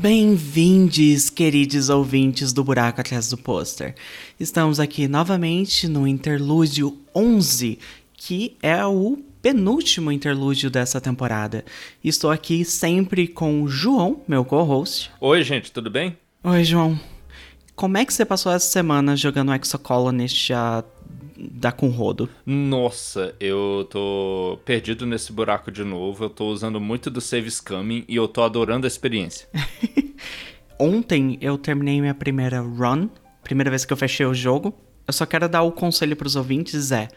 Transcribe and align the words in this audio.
Bem-vindos, 0.00 1.28
queridos 1.28 1.90
ouvintes 1.90 2.54
do 2.54 2.64
Buraco 2.64 3.02
Atrás 3.02 3.28
do 3.28 3.36
Pôster. 3.36 3.94
Estamos 4.40 4.80
aqui 4.80 5.06
novamente 5.06 5.86
no 5.86 6.08
interlúdio 6.08 6.96
11, 7.14 7.78
que 8.14 8.56
é 8.62 8.82
o 8.86 9.18
penúltimo 9.42 10.10
interlúdio 10.10 10.70
dessa 10.70 11.02
temporada. 11.02 11.66
Estou 12.02 12.30
aqui 12.30 12.64
sempre 12.64 13.28
com 13.28 13.62
o 13.62 13.68
João, 13.68 14.22
meu 14.26 14.42
co-host. 14.42 15.10
Oi, 15.20 15.44
gente, 15.44 15.70
tudo 15.70 15.90
bem? 15.90 16.16
Oi, 16.44 16.64
João. 16.64 16.98
Como 17.76 17.98
é 17.98 18.06
que 18.06 18.14
você 18.14 18.24
passou 18.24 18.52
essa 18.52 18.68
semana 18.68 19.14
jogando 19.14 19.52
Exocolonist 19.54 20.48
já 20.48 20.82
dá 21.50 21.72
com 21.72 21.88
rodo? 21.88 22.28
Nossa, 22.44 23.34
eu 23.40 23.86
tô 23.90 24.58
perdido 24.64 25.06
nesse 25.06 25.32
buraco 25.32 25.70
de 25.70 25.84
novo. 25.84 26.24
Eu 26.24 26.30
tô 26.30 26.46
usando 26.46 26.80
muito 26.80 27.10
do 27.10 27.20
Save 27.20 27.50
Scamming 27.50 28.04
e 28.08 28.16
eu 28.16 28.26
tô 28.26 28.42
adorando 28.42 28.86
a 28.86 28.88
experiência. 28.88 29.48
Ontem 30.78 31.38
eu 31.40 31.56
terminei 31.58 32.00
minha 32.00 32.14
primeira 32.14 32.60
run, 32.60 33.08
primeira 33.42 33.70
vez 33.70 33.84
que 33.84 33.92
eu 33.92 33.96
fechei 33.96 34.26
o 34.26 34.34
jogo. 34.34 34.74
Eu 35.06 35.12
só 35.12 35.26
quero 35.26 35.48
dar 35.48 35.62
o 35.62 35.72
conselho 35.72 36.16
pros 36.16 36.36
ouvintes 36.36 36.92
é, 36.92 37.08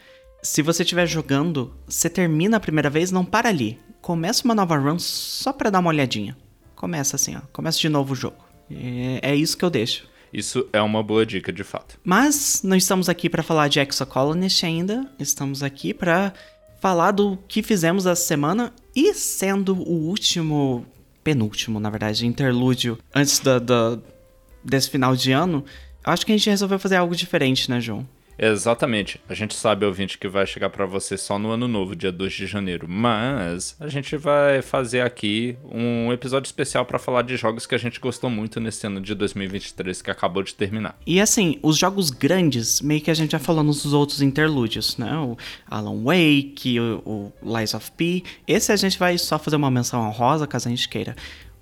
se 0.44 0.60
você 0.60 0.82
estiver 0.82 1.06
jogando, 1.06 1.74
você 1.86 2.10
termina 2.10 2.58
a 2.58 2.60
primeira 2.60 2.90
vez, 2.90 3.10
não 3.10 3.24
para 3.24 3.48
ali. 3.48 3.78
Começa 4.02 4.44
uma 4.44 4.54
nova 4.54 4.76
run 4.76 4.98
só 4.98 5.54
pra 5.54 5.70
dar 5.70 5.78
uma 5.78 5.88
olhadinha. 5.88 6.36
Começa 6.76 7.16
assim, 7.16 7.34
ó. 7.34 7.40
Começa 7.50 7.78
de 7.78 7.88
novo 7.88 8.12
o 8.12 8.16
jogo. 8.16 8.36
É, 8.70 9.30
é 9.30 9.34
isso 9.34 9.56
que 9.56 9.64
eu 9.64 9.70
deixo. 9.70 10.06
Isso 10.34 10.68
é 10.72 10.82
uma 10.82 11.00
boa 11.00 11.24
dica, 11.24 11.52
de 11.52 11.62
fato. 11.62 11.96
Mas 12.02 12.60
não 12.64 12.76
estamos 12.76 13.08
aqui 13.08 13.30
para 13.30 13.40
falar 13.40 13.68
de 13.68 13.78
Exocolonist 13.78 14.66
ainda. 14.66 15.08
Estamos 15.16 15.62
aqui 15.62 15.94
para 15.94 16.34
falar 16.80 17.12
do 17.12 17.38
que 17.46 17.62
fizemos 17.62 18.04
essa 18.04 18.20
semana 18.20 18.74
e 18.96 19.14
sendo 19.14 19.74
o 19.74 20.08
último, 20.08 20.84
penúltimo, 21.22 21.78
na 21.78 21.88
verdade, 21.88 22.26
interlúdio 22.26 22.98
antes 23.14 23.38
da, 23.38 23.60
da, 23.60 23.96
desse 24.62 24.90
final 24.90 25.14
de 25.14 25.30
ano, 25.30 25.64
acho 26.02 26.26
que 26.26 26.32
a 26.32 26.36
gente 26.36 26.50
resolveu 26.50 26.80
fazer 26.80 26.96
algo 26.96 27.14
diferente, 27.14 27.70
né, 27.70 27.80
João? 27.80 28.06
Exatamente. 28.38 29.20
A 29.28 29.34
gente 29.34 29.54
sabe, 29.54 29.86
ouvinte, 29.86 30.18
que 30.18 30.28
vai 30.28 30.46
chegar 30.46 30.70
para 30.70 30.86
você 30.86 31.16
só 31.16 31.38
no 31.38 31.50
ano 31.50 31.68
novo, 31.68 31.94
dia 31.94 32.10
2 32.10 32.32
de 32.32 32.46
janeiro. 32.46 32.86
Mas 32.88 33.76
a 33.78 33.88
gente 33.88 34.16
vai 34.16 34.62
fazer 34.62 35.00
aqui 35.00 35.56
um 35.64 36.12
episódio 36.12 36.46
especial 36.46 36.84
para 36.84 36.98
falar 36.98 37.22
de 37.22 37.36
jogos 37.36 37.66
que 37.66 37.74
a 37.74 37.78
gente 37.78 38.00
gostou 38.00 38.28
muito 38.28 38.60
nesse 38.60 38.86
ano 38.86 39.00
de 39.00 39.14
2023 39.14 40.02
que 40.02 40.10
acabou 40.10 40.42
de 40.42 40.54
terminar. 40.54 40.98
E 41.06 41.20
assim, 41.20 41.58
os 41.62 41.76
jogos 41.76 42.10
grandes, 42.10 42.80
meio 42.80 43.00
que 43.00 43.10
a 43.10 43.14
gente 43.14 43.32
já 43.32 43.38
falou 43.38 43.62
nos 43.62 43.92
outros 43.92 44.20
interlúdios, 44.20 44.96
né? 44.96 45.16
O 45.16 45.36
Alan 45.68 46.02
Wake, 46.02 46.78
o, 46.80 47.32
o 47.42 47.58
Lies 47.58 47.74
of 47.74 47.90
P. 47.92 48.22
Esse 48.46 48.72
a 48.72 48.76
gente 48.76 48.98
vai 48.98 49.16
só 49.18 49.38
fazer 49.38 49.56
uma 49.56 49.70
menção 49.70 50.06
honrosa, 50.06 50.46
caso 50.46 50.68
a 50.68 50.70
gente 50.70 50.88
queira. 50.88 51.14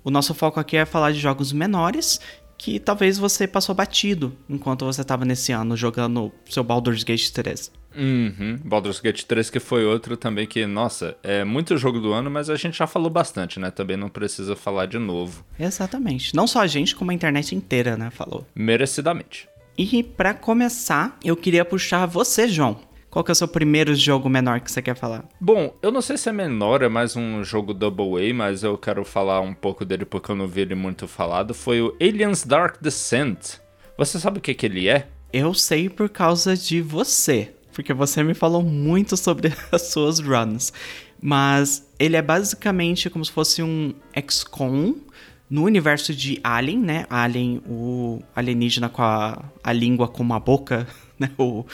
O 0.03 0.11
nosso 0.11 0.33
foco 0.33 0.59
aqui 0.59 0.75
é 0.75 0.85
falar 0.85 1.11
de 1.11 1.19
jogos 1.19 1.53
menores 1.53 2.19
que 2.63 2.79
talvez 2.79 3.17
você 3.17 3.45
passou 3.45 3.75
batido 3.75 4.33
enquanto 4.49 4.85
você 4.85 5.01
estava 5.01 5.25
nesse 5.25 5.51
ano 5.51 5.75
jogando 5.75 6.31
seu 6.49 6.63
Baldur's 6.63 7.03
Gate 7.03 7.29
3. 7.29 7.69
Uhum. 7.93 8.57
Baldur's 8.63 9.01
Gate 9.01 9.23
3 9.23 9.49
que 9.49 9.59
foi 9.59 9.83
outro 9.83 10.15
também 10.15 10.47
que, 10.47 10.65
nossa, 10.65 11.17
é 11.21 11.43
muito 11.43 11.77
jogo 11.77 11.99
do 11.99 12.13
ano, 12.13 12.31
mas 12.31 12.49
a 12.49 12.55
gente 12.55 12.77
já 12.77 12.87
falou 12.87 13.09
bastante, 13.09 13.59
né? 13.59 13.69
Também 13.69 13.97
não 13.97 14.07
precisa 14.07 14.55
falar 14.55 14.85
de 14.85 14.97
novo. 14.97 15.45
Exatamente. 15.59 16.33
Não 16.33 16.47
só 16.47 16.61
a 16.61 16.67
gente, 16.67 16.95
como 16.95 17.11
a 17.11 17.13
internet 17.13 17.53
inteira, 17.53 17.97
né? 17.97 18.09
Falou. 18.09 18.47
Merecidamente. 18.55 19.49
E 19.77 20.01
para 20.01 20.33
começar, 20.33 21.17
eu 21.21 21.35
queria 21.35 21.65
puxar 21.65 22.05
você, 22.05 22.47
João. 22.47 22.79
Qual 23.13 23.23
que 23.23 23.29
é 23.29 23.33
o 23.33 23.35
seu 23.35 23.47
primeiro 23.47 23.93
jogo 23.93 24.27
menor 24.27 24.59
que 24.59 24.71
você 24.71 24.81
quer 24.81 24.95
falar? 24.95 25.23
Bom, 25.39 25.77
eu 25.83 25.91
não 25.91 26.01
sei 26.01 26.17
se 26.17 26.29
é 26.29 26.31
menor, 26.31 26.81
é 26.81 26.89
mais 26.89 27.15
um 27.15 27.43
jogo 27.43 27.71
Double 27.71 28.27
A, 28.27 28.33
mas 28.33 28.63
eu 28.63 28.75
quero 28.75 29.05
falar 29.05 29.39
um 29.39 29.53
pouco 29.53 29.85
dele 29.85 30.03
porque 30.03 30.31
eu 30.31 30.35
não 30.35 30.47
vi 30.47 30.61
ele 30.61 30.73
muito 30.73 31.07
falado. 31.07 31.53
Foi 31.53 31.79
o 31.79 31.95
Aliens 32.01 32.43
Dark 32.43 32.81
Descent. 32.81 33.59
Você 33.99 34.19
sabe 34.19 34.39
o 34.39 34.41
que, 34.41 34.55
que 34.55 34.65
ele 34.65 34.89
é? 34.89 35.05
Eu 35.31 35.53
sei 35.53 35.89
por 35.89 36.09
causa 36.09 36.57
de 36.57 36.81
você, 36.81 37.53
porque 37.71 37.93
você 37.93 38.23
me 38.23 38.33
falou 38.33 38.63
muito 38.63 39.15
sobre 39.15 39.53
as 39.71 39.83
suas 39.91 40.17
runs. 40.17 40.73
Mas 41.21 41.87
ele 41.99 42.15
é 42.15 42.21
basicamente 42.21 43.11
como 43.11 43.23
se 43.23 43.31
fosse 43.31 43.61
um 43.61 43.93
XCOM 44.27 44.95
no 45.47 45.65
universo 45.65 46.15
de 46.15 46.39
Alien, 46.43 46.79
né? 46.79 47.05
Alien, 47.11 47.61
o 47.69 48.23
alienígena 48.35 48.89
com 48.89 49.03
a, 49.03 49.43
a 49.63 49.71
língua 49.71 50.07
com 50.07 50.23
uma 50.23 50.39
boca 50.39 50.87
né? 51.23 51.31
O, 51.37 51.65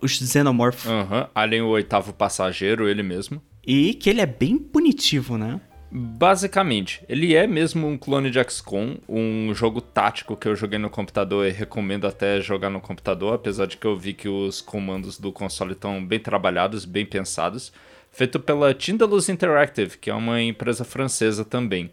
o 0.00 0.08
Xenomorph. 0.08 0.86
Aham, 0.86 1.20
uhum. 1.22 1.26
Alien 1.34 1.62
o 1.62 1.68
oitavo 1.68 2.12
passageiro, 2.12 2.88
ele 2.88 3.02
mesmo. 3.02 3.42
E 3.66 3.94
que 3.94 4.08
ele 4.08 4.20
é 4.20 4.26
bem 4.26 4.58
punitivo, 4.58 5.36
né? 5.36 5.60
Basicamente, 5.92 7.02
ele 7.08 7.34
é 7.34 7.48
mesmo 7.48 7.88
um 7.88 7.98
clone 7.98 8.30
de 8.30 8.40
XCOM, 8.48 8.98
um 9.08 9.52
jogo 9.52 9.80
tático 9.80 10.36
que 10.36 10.46
eu 10.46 10.54
joguei 10.54 10.78
no 10.78 10.88
computador 10.88 11.44
e 11.44 11.50
recomendo 11.50 12.06
até 12.06 12.40
jogar 12.40 12.70
no 12.70 12.80
computador, 12.80 13.34
apesar 13.34 13.66
de 13.66 13.76
que 13.76 13.86
eu 13.86 13.96
vi 13.96 14.12
que 14.12 14.28
os 14.28 14.60
comandos 14.60 15.18
do 15.18 15.32
console 15.32 15.72
estão 15.72 16.04
bem 16.04 16.20
trabalhados, 16.20 16.84
bem 16.84 17.04
pensados. 17.04 17.72
Feito 18.12 18.38
pela 18.38 18.72
Tindalus 18.72 19.28
Interactive, 19.28 19.98
que 19.98 20.10
é 20.10 20.14
uma 20.14 20.40
empresa 20.40 20.84
francesa 20.84 21.44
também. 21.44 21.90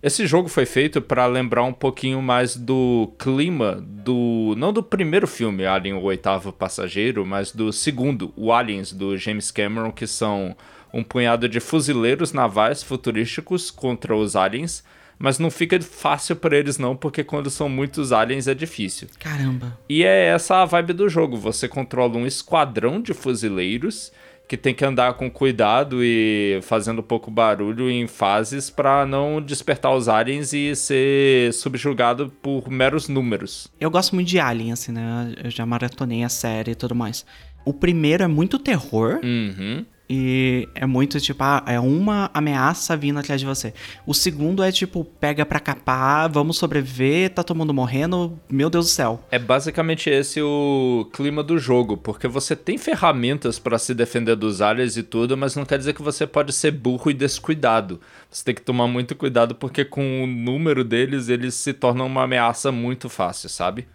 Esse 0.00 0.26
jogo 0.26 0.48
foi 0.48 0.64
feito 0.64 1.00
para 1.00 1.26
lembrar 1.26 1.64
um 1.64 1.72
pouquinho 1.72 2.22
mais 2.22 2.56
do 2.56 3.12
clima 3.18 3.84
do. 3.84 4.54
não 4.56 4.72
do 4.72 4.82
primeiro 4.82 5.26
filme, 5.26 5.66
Alien 5.66 5.94
o 5.94 6.02
Oitavo 6.02 6.52
Passageiro, 6.52 7.26
mas 7.26 7.50
do 7.50 7.72
segundo, 7.72 8.32
o 8.36 8.52
Aliens, 8.52 8.92
do 8.92 9.16
James 9.16 9.50
Cameron, 9.50 9.90
que 9.90 10.06
são 10.06 10.56
um 10.94 11.02
punhado 11.02 11.48
de 11.48 11.58
fuzileiros 11.58 12.32
navais 12.32 12.82
futurísticos 12.82 13.70
contra 13.70 14.16
os 14.16 14.36
aliens. 14.36 14.84
Mas 15.20 15.40
não 15.40 15.50
fica 15.50 15.80
fácil 15.82 16.36
para 16.36 16.56
eles 16.56 16.78
não, 16.78 16.94
porque 16.94 17.24
quando 17.24 17.50
são 17.50 17.68
muitos 17.68 18.12
aliens 18.12 18.46
é 18.46 18.54
difícil. 18.54 19.08
Caramba. 19.18 19.76
E 19.88 20.04
é 20.04 20.26
essa 20.26 20.62
a 20.62 20.64
vibe 20.64 20.92
do 20.92 21.08
jogo. 21.08 21.36
Você 21.36 21.66
controla 21.66 22.16
um 22.16 22.24
esquadrão 22.24 23.02
de 23.02 23.12
fuzileiros 23.12 24.12
que 24.48 24.56
tem 24.56 24.74
que 24.74 24.82
andar 24.82 25.12
com 25.12 25.30
cuidado 25.30 26.02
e 26.02 26.58
fazendo 26.62 27.02
pouco 27.02 27.30
barulho 27.30 27.90
em 27.90 28.06
fases 28.06 28.70
para 28.70 29.04
não 29.04 29.42
despertar 29.42 29.94
os 29.94 30.08
aliens 30.08 30.54
e 30.54 30.74
ser 30.74 31.52
subjugado 31.52 32.32
por 32.42 32.70
meros 32.70 33.08
números. 33.08 33.68
Eu 33.78 33.90
gosto 33.90 34.14
muito 34.14 34.28
de 34.28 34.40
Alien, 34.40 34.72
assim, 34.72 34.90
né? 34.90 35.34
Eu 35.44 35.50
já 35.50 35.66
maratonei 35.66 36.24
a 36.24 36.30
série 36.30 36.70
e 36.70 36.74
tudo 36.74 36.94
mais. 36.94 37.26
O 37.62 37.74
primeiro 37.74 38.24
é 38.24 38.26
muito 38.26 38.58
terror. 38.58 39.20
Uhum. 39.22 39.84
E 40.10 40.66
é 40.74 40.86
muito 40.86 41.20
tipo, 41.20 41.42
ah, 41.44 41.62
é 41.66 41.78
uma 41.78 42.30
ameaça 42.32 42.96
vindo 42.96 43.18
atrás 43.18 43.38
de 43.38 43.46
você. 43.46 43.74
O 44.06 44.14
segundo 44.14 44.62
é 44.62 44.72
tipo, 44.72 45.04
pega 45.04 45.44
pra 45.44 45.60
capar, 45.60 46.30
vamos 46.30 46.56
sobreviver, 46.56 47.30
tá 47.30 47.42
todo 47.42 47.58
mundo 47.58 47.74
morrendo, 47.74 48.38
meu 48.48 48.70
Deus 48.70 48.86
do 48.86 48.90
céu. 48.90 49.22
É 49.30 49.38
basicamente 49.38 50.08
esse 50.08 50.40
o 50.40 51.10
clima 51.12 51.42
do 51.42 51.58
jogo, 51.58 51.96
porque 51.98 52.26
você 52.26 52.56
tem 52.56 52.78
ferramentas 52.78 53.58
para 53.58 53.78
se 53.78 53.94
defender 53.94 54.34
dos 54.34 54.62
aliens 54.62 54.96
e 54.96 55.02
tudo, 55.02 55.36
mas 55.36 55.54
não 55.54 55.66
quer 55.66 55.76
dizer 55.76 55.92
que 55.92 56.02
você 56.02 56.26
pode 56.26 56.54
ser 56.54 56.70
burro 56.70 57.10
e 57.10 57.14
descuidado. 57.14 58.00
Você 58.30 58.42
tem 58.42 58.54
que 58.54 58.62
tomar 58.62 58.86
muito 58.86 59.14
cuidado 59.14 59.54
porque 59.54 59.84
com 59.84 60.24
o 60.24 60.26
número 60.26 60.84
deles, 60.84 61.28
eles 61.28 61.52
se 61.54 61.74
tornam 61.74 62.06
uma 62.06 62.22
ameaça 62.22 62.72
muito 62.72 63.10
fácil, 63.10 63.50
sabe? 63.50 63.86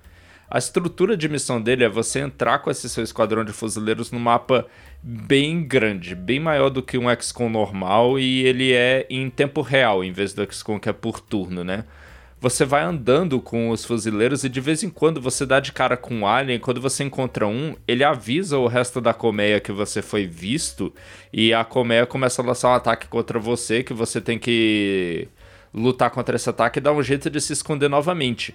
A 0.53 0.59
estrutura 0.59 1.18
de 1.18 1.28
missão 1.28 1.59
dele 1.59 1.84
é 1.84 1.90
você 1.90 2.19
entrar 2.19 2.59
com 2.59 2.69
esse 2.69 2.88
seu 2.88 3.03
esquadrão 3.03 3.44
de 3.44 3.51
fuzileiros 3.51 4.12
no 4.12 4.19
mapa 4.19 4.68
bem 5.03 5.63
grande, 5.63 6.15
bem 6.15 6.39
maior 6.39 6.69
do 6.69 6.81
que 6.81 6.97
um 6.97 7.13
XCOM 7.13 7.49
normal 7.49 8.17
e 8.17 8.45
ele 8.45 8.71
é 8.71 9.05
em 9.09 9.29
tempo 9.29 9.61
real, 9.61 10.03
em 10.03 10.13
vez 10.13 10.33
do 10.33 10.49
XCOM 10.51 10.79
que 10.79 10.87
é 10.87 10.93
por 10.93 11.19
turno, 11.19 11.63
né? 11.63 11.83
Você 12.39 12.65
vai 12.65 12.83
andando 12.83 13.39
com 13.39 13.69
os 13.69 13.85
fuzileiros 13.85 14.44
e 14.44 14.50
de 14.50 14.59
vez 14.59 14.83
em 14.83 14.89
quando 14.89 15.21
você 15.21 15.45
dá 15.45 15.59
de 15.59 15.71
cara 15.71 15.95
com 15.95 16.13
um 16.13 16.27
alien. 16.27 16.59
Quando 16.59 16.81
você 16.81 17.03
encontra 17.03 17.47
um, 17.47 17.75
ele 17.88 18.03
avisa 18.03 18.57
o 18.57 18.67
resto 18.67 19.00
da 19.00 19.13
colmeia 19.13 19.61
que 19.61 19.71
você 19.71 20.01
foi 20.01 20.25
visto 20.25 20.94
e 21.31 21.53
a 21.53 21.63
colmeia 21.63 22.06
começa 22.06 22.41
a 22.41 22.45
lançar 22.45 22.69
um 22.69 22.73
ataque 22.73 23.07
contra 23.07 23.39
você 23.39 23.81
que 23.83 23.94
você 23.94 24.19
tem 24.19 24.38
que 24.38 25.27
lutar 25.73 26.11
contra 26.11 26.35
esse 26.35 26.49
ataque 26.49 26.79
e 26.79 26.81
dar 26.81 26.91
um 26.91 27.03
jeito 27.03 27.29
de 27.29 27.39
se 27.39 27.53
esconder 27.53 27.89
novamente 27.89 28.53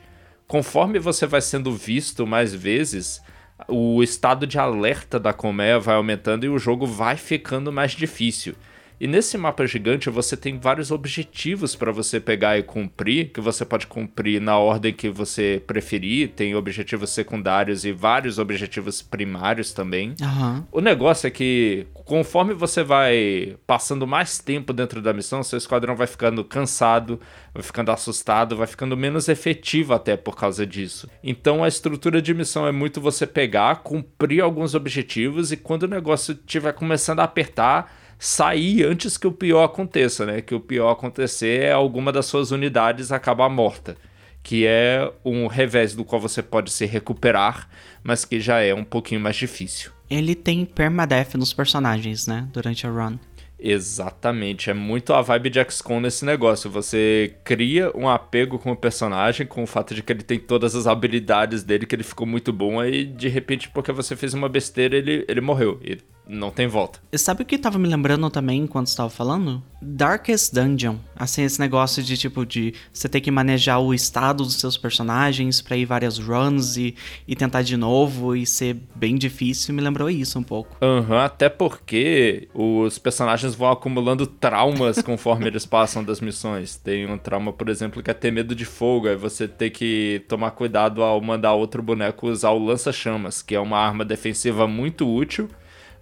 conforme 0.49 0.99
você 0.99 1.27
vai 1.27 1.43
sendo 1.43 1.71
visto 1.71 2.27
mais 2.27 2.55
vezes, 2.55 3.23
o 3.67 4.03
estado 4.03 4.47
de 4.47 4.59
alerta 4.59 5.19
da 5.19 5.33
colmeia 5.33 5.79
vai 5.79 5.97
aumentando 5.97 6.45
e 6.45 6.49
o 6.49 6.59
jogo 6.59 6.87
vai 6.87 7.17
ficando 7.17 7.73
mais 7.73 7.93
difícil. 7.93 8.55
E 9.01 9.07
nesse 9.07 9.39
mapa 9.39 9.67
gigante 9.67 10.11
você 10.11 10.37
tem 10.37 10.59
vários 10.59 10.91
objetivos 10.91 11.77
para 11.77 11.93
você 11.93 12.19
pegar 12.19 12.59
e 12.59 12.63
cumprir, 12.63 13.31
que 13.33 13.41
você 13.41 13.65
pode 13.65 13.87
cumprir 13.87 14.41
na 14.41 14.59
ordem 14.59 14.93
que 14.93 15.09
você 15.09 15.63
preferir. 15.67 16.31
Tem 16.31 16.55
objetivos 16.55 17.11
secundários 17.11 17.85
e 17.85 17.93
vários 17.93 18.39
objetivos 18.39 19.01
primários 19.01 19.73
também. 19.73 20.15
Uhum. 20.21 20.65
O 20.73 20.81
negócio 20.81 21.27
é 21.27 21.31
que 21.31 21.87
conforme 22.05 22.55
você 22.55 22.83
vai 22.83 23.57
passando 23.67 24.07
mais 24.07 24.39
tempo 24.39 24.73
dentro 24.73 25.01
da 25.01 25.13
missão, 25.13 25.43
seu 25.43 25.59
esquadrão 25.59 25.95
vai 25.95 26.07
ficando 26.07 26.43
cansado, 26.45 27.21
vai 27.55 27.63
ficando 27.63 27.91
assustado, 27.91 28.57
vai 28.57 28.67
ficando 28.67 28.97
menos 28.97 29.29
efetivo 29.29 29.95
até 29.95 30.17
por 30.17 30.37
causa 30.37 30.67
disso. 30.67 31.09
Então 31.23 31.63
a 31.63 31.69
estrutura 31.69 32.21
de 32.21 32.35
missão 32.35 32.67
é 32.67 32.73
muito 32.73 33.01
você 33.01 33.27
pegar, 33.27 33.77
cumprir 33.77 34.41
alguns 34.41 34.75
objetivos 34.75 35.53
e 35.53 35.57
quando 35.57 35.85
o 35.85 35.89
negócio 35.89 36.33
estiver 36.33 36.73
começando 36.73 37.21
a 37.21 37.25
apertar 37.25 37.93
sair 38.19 38.85
antes 38.85 39.17
que 39.17 39.27
o 39.27 39.33
pior 39.33 39.65
aconteça, 39.65 40.27
né? 40.27 40.41
Que 40.41 40.55
o 40.55 40.61
pior 40.61 40.91
acontecer 40.91 41.63
é 41.63 41.73
alguma 41.73 42.13
das 42.13 42.27
suas 42.27 42.51
unidades 42.51 43.13
acabar 43.13 43.49
morta. 43.49 43.97
Que 44.43 44.67
é 44.67 45.11
um 45.25 45.47
revés 45.47 45.95
do 45.95 46.05
qual 46.05 46.21
você 46.21 46.43
pode 46.43 46.71
se 46.71 46.87
recuperar, 46.87 47.69
mas 48.03 48.25
que 48.25 48.41
já 48.41 48.61
é 48.61 48.75
um 48.75 48.85
pouquinho 48.85 49.21
mais 49.21 49.37
difícil. 49.37 49.93
Ele 50.11 50.35
tem 50.35 50.65
permadeath 50.65 51.35
nos 51.35 51.53
personagens, 51.53 52.27
né? 52.27 52.49
Durante 52.53 52.87
a 52.87 52.91
run. 52.91 53.19
Exatamente, 53.61 54.71
é 54.71 54.75
muito 54.75 55.13
a 55.13 55.21
vibe 55.21 55.51
de 55.51 55.65
XCOM 55.65 56.01
nesse 56.01 56.25
negócio. 56.25 56.71
Você 56.71 57.35
cria 57.43 57.91
um 57.95 58.09
apego 58.09 58.57
com 58.57 58.71
o 58.71 58.77
personagem, 58.77 59.47
com 59.47 59.65
o 59.65 59.67
fato 59.67 59.95
de 59.95 60.03
que 60.03 60.13
ele 60.13 60.23
tem 60.23 60.39
todas 60.39 60.77
as 60.77 60.87
habilidades 60.87 61.65
dele, 61.65 61.85
que 61.85 61.95
ele 61.95 62.05
ficou 62.05 62.27
muito 62.27 62.53
bom, 62.53 62.79
aí 62.79 63.05
de 63.05 63.27
repente, 63.27 63.69
porque 63.69 63.91
você 63.91 64.15
fez 64.15 64.33
uma 64.33 64.49
besteira, 64.49 64.97
ele, 64.97 65.25
ele 65.29 65.41
morreu. 65.41 65.81
E 65.83 65.99
não 66.29 66.51
tem 66.51 66.67
volta. 66.67 67.01
Sabe 67.17 67.43
o 67.43 67.47
que 67.47 67.57
tava 67.57 67.79
me 67.79 67.89
lembrando 67.89 68.29
também 68.31 68.61
enquanto 68.61 68.89
estava 68.89 69.09
falando? 69.09 69.63
Darkest 69.81 70.53
Dungeon. 70.53 70.97
Assim, 71.17 71.43
esse 71.43 71.59
negócio 71.59 72.03
de 72.03 72.17
tipo 72.17 72.45
de 72.45 72.75
você 72.93 73.09
ter 73.09 73.21
que 73.21 73.31
manejar 73.31 73.79
o 73.79 73.95
estado 73.95 74.45
dos 74.45 74.57
seus 74.57 74.77
personagens 74.77 75.63
para 75.63 75.77
ir 75.77 75.85
várias 75.85 76.19
runs 76.19 76.77
e, 76.77 76.95
e 77.27 77.35
tentar 77.35 77.63
de 77.63 77.77
novo 77.77 78.37
e 78.37 78.45
ser 78.45 78.77
bem 78.95 79.17
difícil, 79.17 79.75
me 79.75 79.81
lembrou 79.81 80.11
isso 80.11 80.39
um 80.39 80.43
pouco. 80.43 80.77
Aham, 80.83 81.09
uhum, 81.09 81.19
até 81.19 81.49
porque 81.49 82.49
os 82.53 82.99
personagens 82.99 83.55
vão 83.55 83.71
acumulando 83.71 84.27
traumas 84.27 85.01
conforme 85.03 85.47
eles 85.47 85.65
passam 85.65 86.05
das 86.05 86.21
missões. 86.21 86.77
Tem 86.77 87.07
um 87.07 87.17
trauma, 87.17 87.53
por 87.53 87.69
exemplo, 87.69 88.03
que 88.03 88.11
é 88.11 88.15
ter 88.15 88.31
medo 88.31 88.55
de 88.55 88.65
fogo, 88.65 89.09
aí 89.09 89.17
você 89.17 89.49
tem 89.49 89.71
que 89.71 90.23
tomar 90.29 90.51
cuidado 90.51 91.03
ao 91.03 91.21
mandar 91.21 91.55
outro 91.55 91.83
boneco 91.83 92.29
usar 92.29 92.51
o 92.51 92.65
lança-chamas, 92.65 93.43
que 93.43 93.55
é 93.55 93.61
uma 93.61 93.79
arma 93.79 94.05
defensiva 94.05 94.67
muito 94.67 95.09
útil 95.09 95.49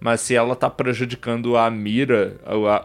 mas 0.00 0.20
se 0.20 0.34
ela 0.34 0.54
tá 0.54 0.68
prejudicando 0.68 1.56
a 1.56 1.70
mira, 1.70 2.36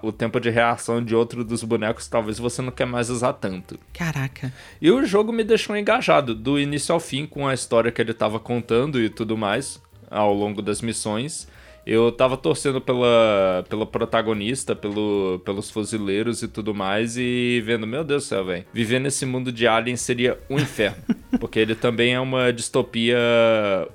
o, 0.02 0.08
o, 0.08 0.12
tempo 0.12 0.40
de 0.40 0.50
reação 0.50 1.04
de 1.04 1.16
outro 1.16 1.44
dos 1.44 1.64
bonecos, 1.64 2.08
talvez 2.08 2.40
você 2.40 2.62
não 2.62 2.72
quer 2.72 2.86
mais 2.86 3.10
usar 3.10 3.34
tanto. 3.34 3.80
Caraca. 3.94 4.54
E 4.82 4.90
o 4.90 5.06
jogo 5.06 5.32
me 5.32 5.44
deixou 5.44 5.76
engajado, 5.76 6.34
do 6.34 6.60
início 6.60 6.94
ao 6.94 7.00
fim, 7.00 7.26
com 7.26 7.48
a 7.48 7.54
história 7.54 7.92
que 7.92 8.02
ele 8.02 8.14
tava 8.14 8.40
contando 8.40 9.00
e 9.00 9.10
tudo 9.10 9.38
mais, 9.38 9.82
ao 10.10 10.34
longo 10.34 10.62
das 10.62 10.82
missões. 10.82 11.48
Eu 11.86 12.12
tava 12.12 12.38
torcendo 12.38 12.80
pela, 12.80 13.66
pela 13.68 13.86
protagonista, 13.86 14.76
pelo, 14.76 15.42
pelos 15.44 15.72
fuzileiros 15.72 16.44
e 16.44 16.48
tudo 16.48 16.76
mais, 16.76 17.18
e 17.18 17.62
vendo, 17.66 17.88
meu 17.88 18.04
Deus 18.04 18.24
do 18.24 18.28
céu, 18.28 18.46
velho. 18.46 18.66
Viver 18.72 19.00
nesse 19.00 19.26
mundo 19.26 19.52
de 19.52 19.68
Alien 19.68 19.98
seria 19.98 20.40
um 20.50 20.58
inferno. 20.58 21.04
porque 21.42 21.58
ele 21.58 21.74
também 21.74 22.14
é 22.14 22.20
uma 22.20 22.54
distopia 22.54 23.18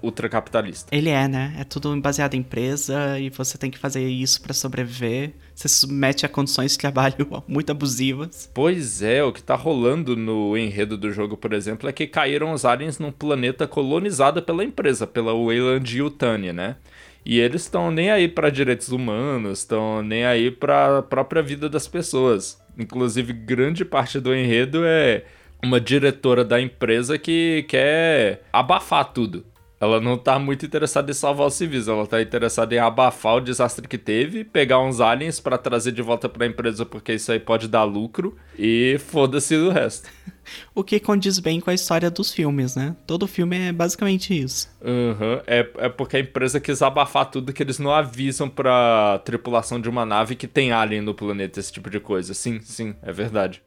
ultracapitalista. 0.02 0.94
Ele 0.94 1.10
é, 1.10 1.28
né? 1.28 1.54
É 1.56 1.62
tudo 1.62 1.94
baseado 2.00 2.34
em 2.34 2.38
empresa 2.38 3.20
e 3.20 3.30
você 3.30 3.56
tem 3.56 3.70
que 3.70 3.78
fazer 3.78 4.04
isso 4.04 4.42
para 4.42 4.52
sobreviver. 4.52 5.30
Você 5.54 5.68
se 5.68 5.76
submete 5.76 6.26
a 6.26 6.28
condições 6.28 6.72
de 6.72 6.78
trabalho 6.78 7.14
muito 7.46 7.70
abusivas. 7.70 8.50
Pois 8.52 9.00
é, 9.00 9.22
o 9.22 9.32
que 9.32 9.40
tá 9.40 9.54
rolando 9.54 10.16
no 10.16 10.58
enredo 10.58 10.98
do 10.98 11.12
jogo, 11.12 11.36
por 11.36 11.52
exemplo, 11.52 11.88
é 11.88 11.92
que 11.92 12.08
caíram 12.08 12.52
os 12.52 12.64
aliens 12.64 12.98
num 12.98 13.12
planeta 13.12 13.68
colonizado 13.68 14.42
pela 14.42 14.64
empresa, 14.64 15.06
pela 15.06 15.32
Wayland 15.32 15.98
Yutani, 15.98 16.52
né? 16.52 16.74
E 17.24 17.38
eles 17.38 17.62
estão 17.62 17.92
nem 17.92 18.10
aí 18.10 18.26
para 18.26 18.50
direitos 18.50 18.88
humanos, 18.88 19.60
estão 19.60 20.02
nem 20.02 20.24
aí 20.24 20.50
para 20.50 20.98
a 20.98 21.02
própria 21.02 21.42
vida 21.42 21.68
das 21.68 21.86
pessoas. 21.86 22.60
Inclusive, 22.76 23.32
grande 23.32 23.84
parte 23.84 24.18
do 24.18 24.34
enredo 24.34 24.82
é 24.84 25.24
uma 25.62 25.80
diretora 25.80 26.44
da 26.44 26.60
empresa 26.60 27.18
que 27.18 27.64
quer 27.68 28.42
abafar 28.52 29.12
tudo. 29.12 29.44
Ela 29.78 30.00
não 30.00 30.16
tá 30.16 30.38
muito 30.38 30.64
interessada 30.64 31.10
em 31.10 31.14
salvar 31.14 31.48
os 31.48 31.54
civis, 31.54 31.86
ela 31.86 32.06
tá 32.06 32.22
interessada 32.22 32.74
em 32.74 32.78
abafar 32.78 33.36
o 33.36 33.40
desastre 33.40 33.86
que 33.86 33.98
teve, 33.98 34.42
pegar 34.42 34.80
uns 34.80 35.02
aliens 35.02 35.38
para 35.38 35.58
trazer 35.58 35.92
de 35.92 36.00
volta 36.00 36.30
para 36.30 36.44
a 36.44 36.48
empresa 36.48 36.86
porque 36.86 37.12
isso 37.12 37.30
aí 37.30 37.38
pode 37.38 37.68
dar 37.68 37.84
lucro 37.84 38.34
e 38.58 38.96
foda-se 38.98 39.54
do 39.54 39.70
resto. 39.70 40.08
o 40.74 40.82
que 40.82 40.98
condiz 40.98 41.38
bem 41.38 41.60
com 41.60 41.68
a 41.68 41.74
história 41.74 42.10
dos 42.10 42.32
filmes, 42.32 42.74
né? 42.74 42.96
Todo 43.06 43.26
filme 43.26 43.68
é 43.68 43.72
basicamente 43.72 44.32
isso. 44.32 44.66
Uhum. 44.80 45.42
É, 45.46 45.68
é 45.76 45.88
porque 45.90 46.16
a 46.16 46.20
empresa 46.20 46.58
quis 46.58 46.80
abafar 46.80 47.30
tudo 47.30 47.52
que 47.52 47.62
eles 47.62 47.78
não 47.78 47.92
avisam 47.92 48.48
pra 48.48 49.20
tripulação 49.26 49.78
de 49.78 49.90
uma 49.90 50.06
nave 50.06 50.36
que 50.36 50.46
tem 50.46 50.72
alien 50.72 51.02
no 51.02 51.12
planeta, 51.12 51.60
esse 51.60 51.70
tipo 51.70 51.90
de 51.90 52.00
coisa. 52.00 52.32
Sim, 52.32 52.60
sim, 52.62 52.94
é 53.02 53.12
verdade. 53.12 53.62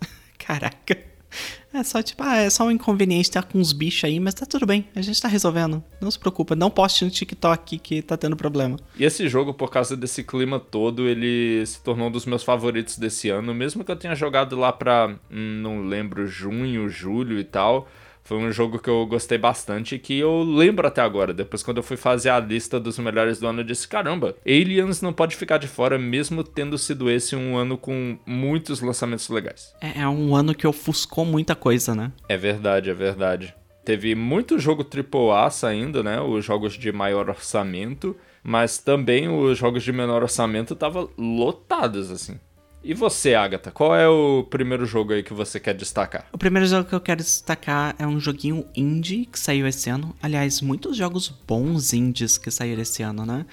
Caraca. 0.38 1.07
É 1.70 1.84
só 1.84 2.02
tipo, 2.02 2.22
ah, 2.22 2.36
é 2.36 2.48
só 2.48 2.64
um 2.64 2.70
inconveniente 2.70 3.28
estar 3.28 3.42
com 3.42 3.58
uns 3.58 3.74
bichos 3.74 4.04
aí, 4.04 4.18
mas 4.18 4.32
tá 4.32 4.46
tudo 4.46 4.64
bem, 4.64 4.88
a 4.96 5.02
gente 5.02 5.20
tá 5.20 5.28
resolvendo. 5.28 5.84
Não 6.00 6.10
se 6.10 6.18
preocupa, 6.18 6.56
não 6.56 6.70
poste 6.70 7.04
no 7.04 7.10
TikTok 7.10 7.78
que 7.78 8.00
tá 8.00 8.16
tendo 8.16 8.36
problema. 8.36 8.78
E 8.98 9.04
esse 9.04 9.28
jogo, 9.28 9.52
por 9.52 9.70
causa 9.70 9.94
desse 9.94 10.24
clima 10.24 10.58
todo, 10.58 11.06
ele 11.06 11.64
se 11.66 11.82
tornou 11.82 12.08
um 12.08 12.10
dos 12.10 12.24
meus 12.24 12.42
favoritos 12.42 12.96
desse 12.96 13.28
ano, 13.28 13.54
mesmo 13.54 13.84
que 13.84 13.90
eu 13.90 13.96
tenha 13.96 14.14
jogado 14.14 14.56
lá 14.56 14.72
pra, 14.72 15.14
hum, 15.30 15.60
não 15.62 15.86
lembro, 15.86 16.26
junho, 16.26 16.88
julho 16.88 17.38
e 17.38 17.44
tal. 17.44 17.86
Foi 18.28 18.36
um 18.36 18.52
jogo 18.52 18.78
que 18.78 18.90
eu 18.90 19.06
gostei 19.06 19.38
bastante 19.38 19.94
e 19.94 19.98
que 19.98 20.18
eu 20.18 20.42
lembro 20.42 20.86
até 20.86 21.00
agora. 21.00 21.32
Depois, 21.32 21.62
quando 21.62 21.78
eu 21.78 21.82
fui 21.82 21.96
fazer 21.96 22.28
a 22.28 22.38
lista 22.38 22.78
dos 22.78 22.98
melhores 22.98 23.40
do 23.40 23.46
ano, 23.46 23.60
eu 23.60 23.64
disse: 23.64 23.88
caramba, 23.88 24.36
Aliens 24.46 25.00
não 25.00 25.14
pode 25.14 25.34
ficar 25.34 25.56
de 25.56 25.66
fora, 25.66 25.98
mesmo 25.98 26.44
tendo 26.44 26.76
sido 26.76 27.08
esse 27.08 27.34
um 27.34 27.56
ano 27.56 27.78
com 27.78 28.18
muitos 28.26 28.82
lançamentos 28.82 29.30
legais. 29.30 29.74
É, 29.80 30.02
é 30.02 30.08
um 30.08 30.36
ano 30.36 30.54
que 30.54 30.66
ofuscou 30.66 31.24
muita 31.24 31.54
coisa, 31.54 31.94
né? 31.94 32.12
É 32.28 32.36
verdade, 32.36 32.90
é 32.90 32.94
verdade. 32.94 33.54
Teve 33.82 34.14
muito 34.14 34.58
jogo 34.58 34.84
AAA 34.84 35.48
saindo, 35.48 36.04
né? 36.04 36.20
Os 36.20 36.44
jogos 36.44 36.74
de 36.74 36.92
maior 36.92 37.30
orçamento, 37.30 38.14
mas 38.42 38.76
também 38.76 39.30
os 39.30 39.56
jogos 39.56 39.82
de 39.82 39.90
menor 39.90 40.22
orçamento 40.22 40.74
estavam 40.74 41.08
lotados, 41.16 42.10
assim. 42.10 42.38
E 42.82 42.94
você, 42.94 43.34
Agatha, 43.34 43.70
qual 43.70 43.94
é 43.94 44.08
o 44.08 44.44
primeiro 44.44 44.86
jogo 44.86 45.12
aí 45.12 45.22
que 45.22 45.34
você 45.34 45.58
quer 45.58 45.74
destacar? 45.74 46.26
O 46.32 46.38
primeiro 46.38 46.66
jogo 46.66 46.88
que 46.88 46.94
eu 46.94 47.00
quero 47.00 47.22
destacar 47.22 47.94
é 47.98 48.06
um 48.06 48.20
joguinho 48.20 48.64
indie 48.74 49.26
que 49.26 49.38
saiu 49.38 49.66
esse 49.66 49.90
ano. 49.90 50.14
Aliás, 50.22 50.60
muitos 50.60 50.96
jogos 50.96 51.28
bons 51.28 51.92
indies 51.92 52.38
que 52.38 52.50
saíram 52.50 52.82
esse 52.82 53.02
ano, 53.02 53.26
né? 53.26 53.44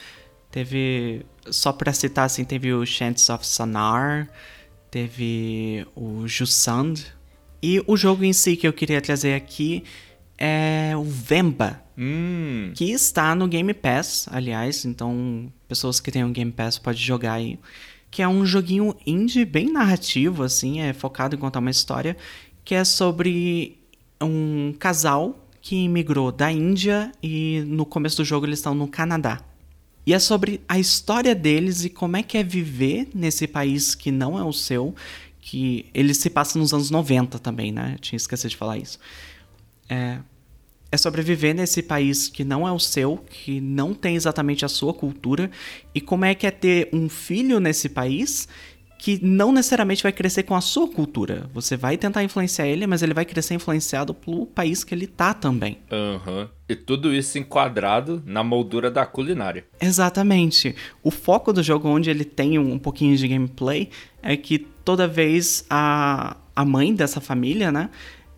Teve, 0.52 1.26
só 1.50 1.74
pra 1.74 1.92
citar 1.92 2.26
assim, 2.26 2.46
teve 2.46 2.72
o 2.72 2.86
Chants 2.86 3.28
of 3.30 3.46
Sonar, 3.46 4.30
teve 4.92 5.86
o 5.96 6.28
Jusand. 6.28 6.94
E 7.62 7.84
o 7.88 7.98
jogo 7.98 8.24
em 8.24 8.32
si 8.32 8.56
que 8.56 8.68
eu 8.68 8.74
queria 8.74 9.02
trazer 9.02 9.34
aqui 9.34 9.84
é 10.38 10.94
o 10.96 11.04
Vemba. 11.04 11.82
Hum. 11.98 12.72
Que 12.76 12.92
está 12.92 13.34
no 13.34 13.48
Game 13.48 13.74
Pass, 13.74 14.28
aliás. 14.32 14.86
Então, 14.86 15.52
pessoas 15.68 16.00
que 16.00 16.12
têm 16.12 16.24
um 16.24 16.32
Game 16.32 16.52
Pass 16.52 16.78
podem 16.78 17.02
jogar 17.02 17.34
aí 17.34 17.58
que 18.16 18.22
é 18.22 18.28
um 18.30 18.46
joguinho 18.46 18.96
indie 19.06 19.44
bem 19.44 19.70
narrativo, 19.70 20.42
assim, 20.42 20.80
é 20.80 20.94
focado 20.94 21.36
em 21.36 21.38
contar 21.38 21.60
uma 21.60 21.70
história, 21.70 22.16
que 22.64 22.74
é 22.74 22.86
sobre 22.86 23.78
um 24.22 24.74
casal 24.80 25.38
que 25.62 25.86
migrou 25.90 26.32
da 26.32 26.50
Índia 26.50 27.12
e 27.22 27.62
no 27.68 27.86
começo 27.86 28.16
do 28.16 28.24
jogo 28.24 28.46
eles 28.46 28.60
estão 28.60 28.74
no 28.74 28.88
Canadá. 28.88 29.42
E 30.08 30.14
é 30.14 30.20
sobre 30.20 30.62
a 30.66 30.80
história 30.80 31.36
deles 31.36 31.84
e 31.84 31.90
como 31.90 32.16
é 32.16 32.24
que 32.24 32.38
é 32.38 32.44
viver 32.44 33.10
nesse 33.14 33.48
país 33.48 33.94
que 33.94 34.12
não 34.12 34.40
é 34.40 34.44
o 34.46 34.54
seu, 34.54 34.96
que 35.42 35.86
ele 35.94 36.14
se 36.14 36.30
passa 36.30 36.58
nos 36.58 36.74
anos 36.74 36.90
90 36.90 37.38
também, 37.40 37.70
né? 37.70 37.96
Eu 37.96 38.00
tinha 38.00 38.16
esquecido 38.16 38.52
de 38.52 38.56
falar 38.56 38.78
isso. 38.78 38.98
É, 39.90 40.20
é 40.92 40.98
sobreviver 40.98 41.56
nesse 41.56 41.82
país 41.82 42.28
que 42.28 42.44
não 42.44 42.68
é 42.68 42.72
o 42.72 42.80
seu, 42.80 43.18
que 43.18 43.60
não 43.60 43.94
tem 43.94 44.16
exatamente 44.16 44.64
a 44.66 44.70
sua 44.70 44.94
cultura, 44.94 45.50
e 45.94 46.02
como 46.02 46.26
é 46.26 46.34
que 46.36 46.48
é 46.48 46.52
ter 46.52 46.90
um 46.94 47.10
filho 47.10 47.60
nesse 47.60 47.90
país 47.90 48.48
que 48.98 49.24
não 49.24 49.52
necessariamente 49.52 50.02
vai 50.02 50.12
crescer 50.12 50.42
com 50.42 50.56
a 50.56 50.62
sua 50.62 50.88
cultura. 50.88 51.48
Você 51.54 51.78
vai 51.78 51.96
tentar 51.96 52.24
influenciar 52.24 52.66
ele, 52.66 52.88
mas 52.88 53.04
ele 53.04 53.14
vai 53.14 53.24
crescer 53.24 53.54
influenciado 53.54 54.16
pelo 54.16 54.48
país 54.48 54.84
que 54.84 54.96
ele 54.96 55.06
tá 55.06 55.32
também. 55.32 55.78
Aham. 55.92 56.40
Uhum. 56.40 56.48
E 56.68 56.76
tudo 56.76 57.14
isso 57.14 57.38
enquadrado 57.38 58.24
na 58.26 58.44
moldura 58.44 58.90
da 58.90 59.06
culinária. 59.06 59.64
Exatamente. 59.80 60.76
O 61.04 61.12
foco 61.12 61.54
do 61.54 61.62
jogo, 61.62 61.88
onde 61.88 62.10
ele 62.10 62.26
tem 62.26 62.58
um 62.58 62.80
pouquinho 62.80 63.16
de 63.16 63.28
gameplay, 63.28 63.92
é 64.24 64.36
que 64.36 64.58
toda 64.58 65.08
vez 65.08 65.64
a, 65.70 66.38
a 66.56 66.66
mãe 66.66 66.96
dessa 66.96 67.22
família, 67.22 67.72
né? 67.72 67.92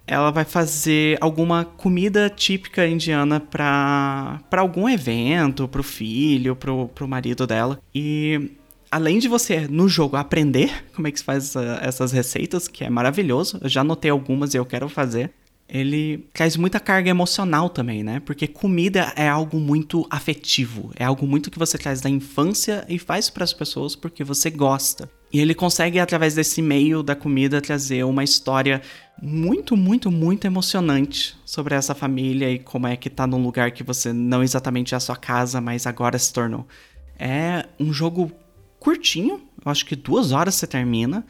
Ela 0.08 0.32
vai 0.32 0.46
fazer 0.46 1.18
alguma 1.20 1.66
comida 1.66 2.30
típica 2.30 2.88
indiana 2.88 3.40
para 3.42 4.40
algum 4.54 4.88
evento, 4.88 5.68
pro 5.68 5.84
filho, 5.84 6.56
pro, 6.56 6.88
pro 6.88 7.08
marido 7.08 7.46
dela. 7.46 7.80
E 7.94 8.52
além 8.90 9.20
de 9.20 9.28
você 9.28 9.68
no 9.68 9.90
jogo 9.90 10.16
aprender 10.16 10.86
como 10.96 11.08
é 11.08 11.12
que 11.12 11.20
se 11.20 11.26
faz 11.26 11.44
essa, 11.44 11.80
essas 11.82 12.12
receitas, 12.14 12.68
que 12.68 12.86
é 12.86 12.90
maravilhoso, 12.90 13.60
eu 13.62 13.70
já 13.70 13.82
anotei 13.82 14.10
algumas 14.10 14.54
e 14.54 14.58
eu 14.58 14.66
quero 14.66 14.88
fazer. 14.88 15.32
Ele 15.70 16.26
traz 16.32 16.56
muita 16.56 16.80
carga 16.80 17.10
emocional 17.10 17.70
também, 17.70 18.02
né? 18.02 18.22
Porque 18.22 18.48
comida 18.48 19.12
é 19.18 19.28
algo 19.28 19.60
muito 19.60 20.08
afetivo, 20.10 20.92
é 20.96 21.04
algo 21.04 21.28
muito 21.28 21.52
que 21.52 21.60
você 21.60 21.78
traz 21.78 22.00
da 22.00 22.10
infância 22.10 22.86
e 22.88 22.98
faz 22.98 23.30
para 23.30 23.44
as 23.44 23.52
pessoas 23.52 23.94
porque 23.94 24.24
você 24.24 24.50
gosta. 24.50 25.10
E 25.38 25.40
ele 25.40 25.54
consegue, 25.54 26.00
através 26.00 26.34
desse 26.34 26.64
meio 26.64 27.04
da 27.04 27.16
comida, 27.16 27.62
trazer 27.62 28.04
uma 28.04 28.24
história 28.24 28.82
muito, 29.22 29.78
muito, 29.78 30.10
muito 30.10 30.48
emocionante 30.48 31.38
sobre 31.46 31.76
essa 31.76 31.94
família 31.94 32.50
e 32.50 32.58
como 32.58 32.88
é 32.88 32.98
que 32.98 33.08
tá 33.08 33.28
num 33.28 33.44
lugar 33.44 33.70
que 33.70 33.84
você 33.84 34.12
não 34.12 34.42
exatamente 34.42 34.96
é 34.96 34.98
a 34.98 35.00
sua 35.00 35.16
casa, 35.16 35.62
mas 35.62 35.86
agora 35.86 36.18
se 36.18 36.34
tornou. 36.34 36.68
É 37.20 37.68
um 37.80 37.94
jogo 37.94 38.32
curtinho, 38.80 39.40
eu 39.64 39.72
acho 39.72 39.86
que 39.86 39.96
duas 39.96 40.32
horas 40.32 40.56
você 40.56 40.66
termina. 40.66 41.24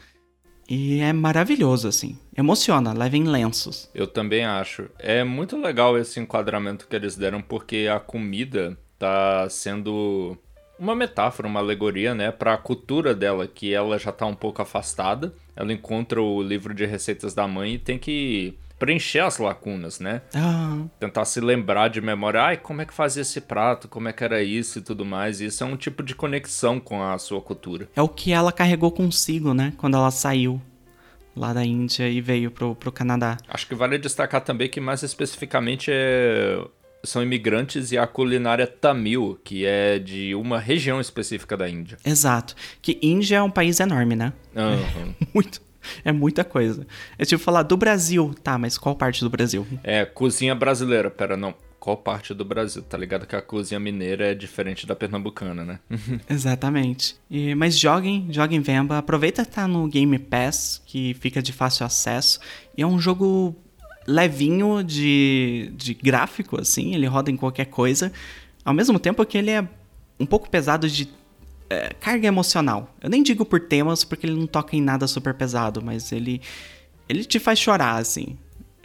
E 0.66 1.00
é 1.00 1.12
maravilhoso, 1.12 1.86
assim. 1.86 2.18
Emociona, 2.34 2.94
leva 2.94 3.14
em 3.18 3.24
lenços. 3.24 3.90
Eu 3.94 4.06
também 4.06 4.42
acho. 4.42 4.88
É 4.98 5.22
muito 5.22 5.54
legal 5.54 5.98
esse 5.98 6.18
enquadramento 6.18 6.88
que 6.88 6.96
eles 6.96 7.14
deram, 7.14 7.42
porque 7.42 7.86
a 7.94 8.00
comida 8.00 8.74
tá 8.98 9.46
sendo 9.50 10.38
uma 10.78 10.94
metáfora, 10.94 11.48
uma 11.48 11.60
alegoria, 11.60 12.14
né, 12.14 12.30
para 12.30 12.54
a 12.54 12.58
cultura 12.58 13.14
dela, 13.14 13.46
que 13.46 13.72
ela 13.74 13.98
já 13.98 14.12
tá 14.12 14.26
um 14.26 14.34
pouco 14.34 14.62
afastada. 14.62 15.32
Ela 15.56 15.72
encontra 15.72 16.22
o 16.22 16.42
livro 16.42 16.72
de 16.74 16.86
receitas 16.86 17.34
da 17.34 17.46
mãe 17.48 17.74
e 17.74 17.78
tem 17.78 17.98
que 17.98 18.56
preencher 18.78 19.18
as 19.18 19.38
lacunas, 19.38 19.98
né? 19.98 20.22
Ah, 20.32 20.78
Tentar 21.00 21.24
se 21.24 21.40
lembrar 21.40 21.88
de 21.88 22.00
memória, 22.00 22.40
ai, 22.40 22.56
como 22.56 22.80
é 22.80 22.84
que 22.84 22.94
fazia 22.94 23.22
esse 23.22 23.40
prato, 23.40 23.88
como 23.88 24.08
é 24.08 24.12
que 24.12 24.22
era 24.22 24.40
isso 24.40 24.78
e 24.78 24.82
tudo 24.82 25.04
mais. 25.04 25.40
Isso 25.40 25.64
é 25.64 25.66
um 25.66 25.76
tipo 25.76 26.00
de 26.02 26.14
conexão 26.14 26.78
com 26.78 27.02
a 27.02 27.18
sua 27.18 27.40
cultura. 27.40 27.88
é 27.96 28.00
o 28.02 28.08
que 28.08 28.32
ela 28.32 28.52
carregou 28.52 28.92
consigo, 28.92 29.52
né? 29.52 29.72
Quando 29.76 29.96
ela 29.96 30.12
saiu 30.12 30.62
lá 31.34 31.52
da 31.52 31.64
Índia 31.64 32.08
e 32.08 32.20
veio 32.20 32.50
pro, 32.50 32.74
pro 32.74 32.90
Canadá. 32.92 33.36
Acho 33.48 33.66
que 33.66 33.74
vale 33.74 33.98
destacar 33.98 34.40
também 34.42 34.68
que 34.68 34.80
mais 34.80 35.02
especificamente 35.02 35.90
é... 35.92 36.60
são 37.04 37.22
imigrantes 37.22 37.92
e 37.92 37.98
a 37.98 38.06
culinária 38.06 38.66
tamil, 38.66 39.38
que 39.44 39.64
é 39.64 39.98
de 39.98 40.34
uma 40.34 40.58
região 40.58 41.00
específica 41.00 41.56
da 41.56 41.68
Índia. 41.68 41.98
Exato. 42.04 42.54
Que 42.82 42.98
Índia 43.02 43.36
é 43.36 43.42
um 43.42 43.50
país 43.50 43.80
enorme, 43.80 44.16
né? 44.16 44.32
Aham. 44.56 45.14
Muito. 45.34 45.60
É 46.04 46.12
muita 46.12 46.44
coisa. 46.44 46.86
É 47.16 47.24
tipo 47.24 47.42
falar 47.42 47.62
do 47.62 47.76
Brasil. 47.76 48.34
Tá, 48.42 48.58
mas 48.58 48.76
qual 48.76 48.94
parte 48.94 49.22
do 49.22 49.30
Brasil? 49.30 49.66
É, 49.82 50.04
cozinha 50.04 50.54
brasileira. 50.54 51.10
Pera, 51.10 51.36
não. 51.36 51.54
Qual 51.78 51.96
parte 51.96 52.34
do 52.34 52.44
Brasil? 52.44 52.82
Tá 52.82 52.98
ligado 52.98 53.26
que 53.26 53.36
a 53.36 53.40
cozinha 53.40 53.78
mineira 53.78 54.32
é 54.32 54.34
diferente 54.34 54.86
da 54.86 54.96
pernambucana, 54.96 55.64
né? 55.64 55.78
Exatamente. 56.28 57.16
E, 57.30 57.54
mas 57.54 57.78
joguem, 57.78 58.26
joguem 58.30 58.60
Vemba. 58.60 58.98
Aproveita 58.98 59.44
que 59.44 59.52
tá 59.52 59.66
no 59.66 59.86
Game 59.88 60.18
Pass, 60.18 60.82
que 60.84 61.14
fica 61.14 61.40
de 61.40 61.52
fácil 61.52 61.86
acesso. 61.86 62.40
E 62.76 62.82
é 62.82 62.86
um 62.86 62.98
jogo 62.98 63.56
levinho 64.08 64.82
de, 64.82 65.70
de 65.76 65.92
gráfico, 65.92 66.58
assim. 66.58 66.94
Ele 66.94 67.06
roda 67.06 67.30
em 67.30 67.36
qualquer 67.36 67.66
coisa. 67.66 68.10
Ao 68.64 68.72
mesmo 68.72 68.98
tempo 68.98 69.24
que 69.26 69.36
ele 69.36 69.50
é 69.50 69.68
um 70.18 70.24
pouco 70.24 70.48
pesado 70.48 70.88
de 70.88 71.08
é, 71.68 71.92
carga 72.00 72.26
emocional. 72.26 72.94
Eu 73.02 73.10
nem 73.10 73.22
digo 73.22 73.44
por 73.44 73.60
temas, 73.60 74.04
porque 74.04 74.26
ele 74.26 74.34
não 74.34 74.46
toca 74.46 74.74
em 74.74 74.80
nada 74.80 75.06
super 75.06 75.34
pesado, 75.34 75.82
mas 75.82 76.10
ele, 76.10 76.40
ele 77.06 77.22
te 77.22 77.38
faz 77.38 77.58
chorar, 77.58 77.96
assim. 77.96 78.38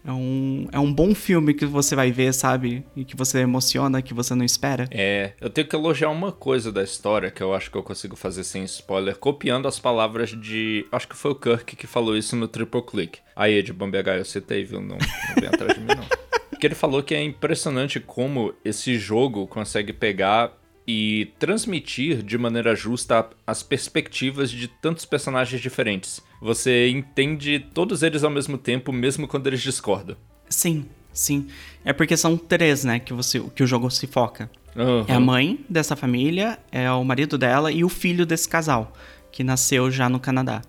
É 0.05 0.11
um, 0.11 0.67
é 0.71 0.79
um 0.79 0.93
bom 0.93 1.15
filme 1.15 1.53
que 1.53 1.65
você 1.65 1.95
vai 1.95 2.11
ver, 2.11 2.33
sabe? 2.33 2.83
E 2.95 3.05
que 3.05 3.15
você 3.15 3.39
emociona, 3.39 4.01
que 4.01 4.13
você 4.13 4.35
não 4.35 4.43
espera. 4.43 4.87
É, 4.91 5.31
eu 5.39 5.49
tenho 5.49 5.67
que 5.67 5.75
elogiar 5.75 6.09
uma 6.09 6.31
coisa 6.31 6.71
da 6.71 6.83
história 6.83 7.31
que 7.31 7.41
eu 7.41 7.53
acho 7.53 7.71
que 7.71 7.77
eu 7.77 7.83
consigo 7.83 8.15
fazer 8.15 8.43
sem 8.43 8.63
spoiler, 8.65 9.17
copiando 9.17 9.67
as 9.67 9.79
palavras 9.79 10.31
de. 10.31 10.85
Acho 10.91 11.07
que 11.07 11.15
foi 11.15 11.31
o 11.31 11.35
Kirk 11.35 11.75
que 11.75 11.87
falou 11.87 12.17
isso 12.17 12.35
no 12.35 12.47
Triple 12.47 12.81
Click. 12.81 13.19
Aí, 13.35 13.63
de 13.63 13.71
Bombegar, 13.71 14.17
eu 14.17 14.25
citei, 14.25 14.63
viu? 14.63 14.81
Não, 14.81 14.97
não 14.97 15.35
vem 15.39 15.47
atrás 15.47 15.73
de 15.73 15.79
mim, 15.79 15.87
não. 15.95 16.05
Que 16.59 16.67
ele 16.67 16.75
falou 16.75 17.03
que 17.03 17.13
é 17.13 17.21
impressionante 17.21 17.99
como 17.99 18.53
esse 18.63 18.97
jogo 18.97 19.45
consegue 19.47 19.91
pegar 19.91 20.53
e 20.87 21.31
transmitir 21.39 22.21
de 22.21 22.37
maneira 22.37 22.75
justa 22.75 23.29
as 23.45 23.63
perspectivas 23.63 24.51
de 24.51 24.67
tantos 24.67 25.05
personagens 25.05 25.61
diferentes. 25.61 26.21
Você 26.41 26.89
entende 26.89 27.65
todos 27.73 28.03
eles 28.03 28.23
ao 28.23 28.29
mesmo 28.29 28.57
tempo, 28.57 28.91
mesmo 28.91 29.27
quando 29.27 29.47
eles 29.47 29.61
discordam. 29.61 30.17
Sim, 30.49 30.85
sim. 31.13 31.47
É 31.85 31.93
porque 31.93 32.17
são 32.17 32.37
três, 32.37 32.83
né, 32.83 32.99
que, 32.99 33.13
você, 33.13 33.39
que 33.55 33.63
o 33.63 33.67
jogo 33.67 33.89
se 33.89 34.07
foca. 34.07 34.49
Aham. 34.75 35.05
É 35.07 35.13
a 35.13 35.19
mãe 35.19 35.59
dessa 35.69 35.95
família, 35.95 36.59
é 36.71 36.91
o 36.91 37.03
marido 37.03 37.37
dela 37.37 37.71
e 37.71 37.83
o 37.83 37.89
filho 37.89 38.25
desse 38.25 38.49
casal, 38.49 38.93
que 39.31 39.43
nasceu 39.43 39.89
já 39.89 40.09
no 40.09 40.19
Canadá. 40.19 40.61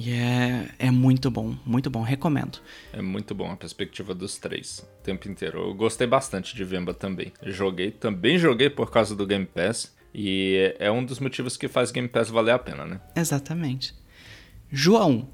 E 0.00 0.12
é, 0.12 0.68
é 0.78 0.90
muito 0.92 1.28
bom, 1.28 1.56
muito 1.66 1.90
bom, 1.90 2.02
recomendo. 2.02 2.60
É 2.92 3.02
muito 3.02 3.34
bom 3.34 3.50
a 3.50 3.56
perspectiva 3.56 4.14
dos 4.14 4.38
três 4.38 4.78
o 4.78 5.02
tempo 5.02 5.28
inteiro. 5.28 5.58
Eu 5.58 5.74
gostei 5.74 6.06
bastante 6.06 6.54
de 6.54 6.62
Vemba 6.62 6.94
também. 6.94 7.32
Joguei, 7.42 7.90
também 7.90 8.38
joguei 8.38 8.70
por 8.70 8.92
causa 8.92 9.16
do 9.16 9.26
Game 9.26 9.44
Pass. 9.44 9.92
E 10.14 10.72
é 10.78 10.88
um 10.88 11.04
dos 11.04 11.18
motivos 11.18 11.56
que 11.56 11.66
faz 11.66 11.90
Game 11.90 12.06
Pass 12.06 12.30
valer 12.30 12.52
a 12.52 12.58
pena, 12.60 12.84
né? 12.86 13.00
Exatamente. 13.16 13.92
João, 14.70 15.28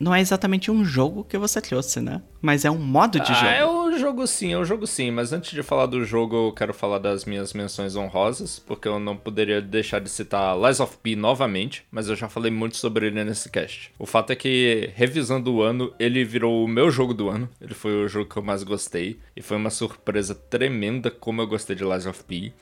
não 0.00 0.14
é 0.14 0.20
exatamente 0.20 0.70
um 0.70 0.84
jogo 0.84 1.24
que 1.24 1.38
você 1.38 1.60
trouxe, 1.60 2.00
né? 2.00 2.22
Mas 2.40 2.64
é 2.64 2.70
um 2.70 2.78
modo 2.78 3.18
de 3.18 3.32
ah, 3.32 3.34
jogo. 3.34 3.46
é 3.46 3.66
um 3.66 3.98
jogo 3.98 4.26
sim, 4.26 4.52
é 4.52 4.58
um 4.58 4.64
jogo 4.64 4.86
sim. 4.86 5.10
Mas 5.10 5.32
antes 5.32 5.50
de 5.50 5.62
falar 5.62 5.86
do 5.86 6.04
jogo, 6.04 6.48
eu 6.48 6.52
quero 6.52 6.74
falar 6.74 6.98
das 6.98 7.24
minhas 7.24 7.52
menções 7.52 7.96
honrosas, 7.96 8.58
porque 8.58 8.86
eu 8.86 8.98
não 9.00 9.16
poderia 9.16 9.60
deixar 9.60 10.00
de 10.00 10.08
citar 10.08 10.56
Lies 10.58 10.80
of 10.80 10.96
P 10.98 11.16
novamente, 11.16 11.84
mas 11.90 12.08
eu 12.08 12.16
já 12.16 12.28
falei 12.28 12.50
muito 12.50 12.76
sobre 12.76 13.06
ele 13.06 13.24
nesse 13.24 13.50
cast. 13.50 13.92
O 13.98 14.06
fato 14.06 14.32
é 14.32 14.36
que, 14.36 14.90
revisando 14.94 15.52
o 15.52 15.62
ano, 15.62 15.92
ele 15.98 16.24
virou 16.24 16.64
o 16.64 16.68
meu 16.68 16.90
jogo 16.90 17.14
do 17.14 17.28
ano. 17.28 17.48
Ele 17.60 17.74
foi 17.74 18.04
o 18.04 18.08
jogo 18.08 18.30
que 18.30 18.36
eu 18.36 18.42
mais 18.42 18.62
gostei. 18.62 19.18
E 19.34 19.42
foi 19.42 19.56
uma 19.56 19.70
surpresa 19.70 20.34
tremenda 20.34 21.10
como 21.10 21.40
eu 21.40 21.46
gostei 21.46 21.74
de 21.74 21.84
Lies 21.84 22.06
of 22.06 22.22
P. 22.24 22.52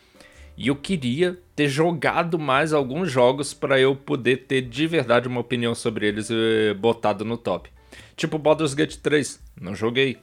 E 0.56 0.68
eu 0.68 0.76
queria 0.76 1.38
ter 1.56 1.68
jogado 1.68 2.38
mais 2.38 2.72
alguns 2.72 3.10
jogos 3.10 3.52
para 3.52 3.78
eu 3.78 3.96
poder 3.96 4.46
ter 4.46 4.62
de 4.62 4.86
verdade 4.86 5.28
uma 5.28 5.40
opinião 5.40 5.74
sobre 5.74 6.06
eles 6.06 6.28
e 6.30 6.74
botado 6.74 7.24
no 7.24 7.36
top. 7.36 7.70
Tipo 8.16 8.38
Baldur's 8.38 8.74
Gate 8.74 8.96
3, 8.96 9.40
não 9.60 9.74
joguei 9.74 10.18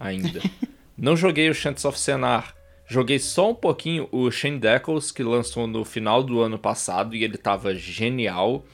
ainda. 0.00 0.40
não 0.96 1.16
joguei 1.16 1.48
o 1.50 1.54
Chants 1.54 1.84
of 1.84 1.98
Senar. 1.98 2.54
Joguei 2.86 3.18
só 3.18 3.50
um 3.50 3.54
pouquinho 3.54 4.08
o 4.12 4.30
Shane 4.30 4.58
Deckles, 4.58 5.10
que 5.10 5.22
lançou 5.22 5.66
no 5.66 5.84
final 5.84 6.22
do 6.22 6.40
ano 6.40 6.58
passado 6.58 7.14
e 7.14 7.24
ele 7.24 7.38
tava 7.38 7.74
genial. 7.74 8.64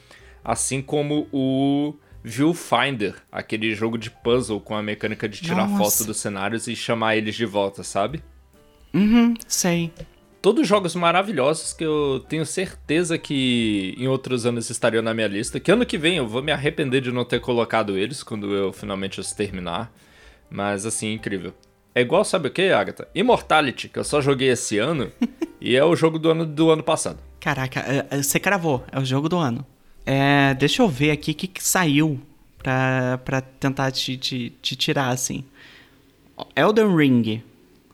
Assim 0.44 0.80
como 0.82 1.28
o 1.32 1.94
Viewfinder, 2.22 3.14
aquele 3.30 3.74
jogo 3.74 3.96
de 3.96 4.10
puzzle 4.10 4.60
com 4.60 4.74
a 4.74 4.82
mecânica 4.82 5.28
de 5.28 5.40
tirar 5.40 5.68
Nossa. 5.68 5.98
foto 5.98 6.06
dos 6.06 6.16
cenários 6.18 6.66
e 6.66 6.74
chamar 6.74 7.16
eles 7.16 7.34
de 7.34 7.46
volta, 7.46 7.82
sabe? 7.82 8.22
Uhum, 8.92 9.34
sei. 9.46 9.92
Todos 10.42 10.66
jogos 10.66 10.94
maravilhosos 10.94 11.74
que 11.74 11.84
eu 11.84 12.24
tenho 12.28 12.46
certeza 12.46 13.18
que 13.18 13.94
em 13.98 14.08
outros 14.08 14.46
anos 14.46 14.70
estariam 14.70 15.02
na 15.02 15.12
minha 15.12 15.28
lista. 15.28 15.60
Que 15.60 15.70
ano 15.70 15.84
que 15.84 15.98
vem 15.98 16.16
eu 16.16 16.26
vou 16.26 16.42
me 16.42 16.50
arrepender 16.50 17.02
de 17.02 17.12
não 17.12 17.26
ter 17.26 17.40
colocado 17.40 17.96
eles 17.96 18.22
quando 18.22 18.54
eu 18.54 18.72
finalmente 18.72 19.20
os 19.20 19.32
terminar. 19.32 19.92
Mas 20.50 20.86
assim, 20.86 21.12
incrível. 21.12 21.52
É 21.94 22.00
igual, 22.00 22.24
sabe 22.24 22.48
o 22.48 22.50
que, 22.50 22.70
Agatha? 22.70 23.06
Immortality, 23.14 23.88
que 23.88 23.98
eu 23.98 24.04
só 24.04 24.20
joguei 24.22 24.48
esse 24.48 24.78
ano 24.78 25.12
e 25.60 25.76
é 25.76 25.84
o 25.84 25.94
jogo 25.94 26.18
do 26.18 26.30
ano 26.30 26.46
do 26.46 26.70
ano 26.70 26.82
passado. 26.82 27.18
Caraca, 27.38 27.80
é- 27.80 28.06
é- 28.10 28.22
você 28.22 28.40
cravou, 28.40 28.82
é 28.90 28.98
o 28.98 29.04
jogo 29.04 29.28
do 29.28 29.36
ano. 29.36 29.66
É, 30.06 30.54
deixa 30.54 30.82
eu 30.82 30.88
ver 30.88 31.10
aqui 31.10 31.32
o 31.32 31.34
que, 31.34 31.46
que 31.48 31.62
saiu 31.62 32.18
pra, 32.58 33.18
pra 33.24 33.40
tentar 33.42 33.90
te, 33.90 34.16
te, 34.16 34.50
te 34.62 34.74
tirar, 34.74 35.10
assim. 35.10 35.44
Elden 36.56 36.96
Ring. 36.96 37.42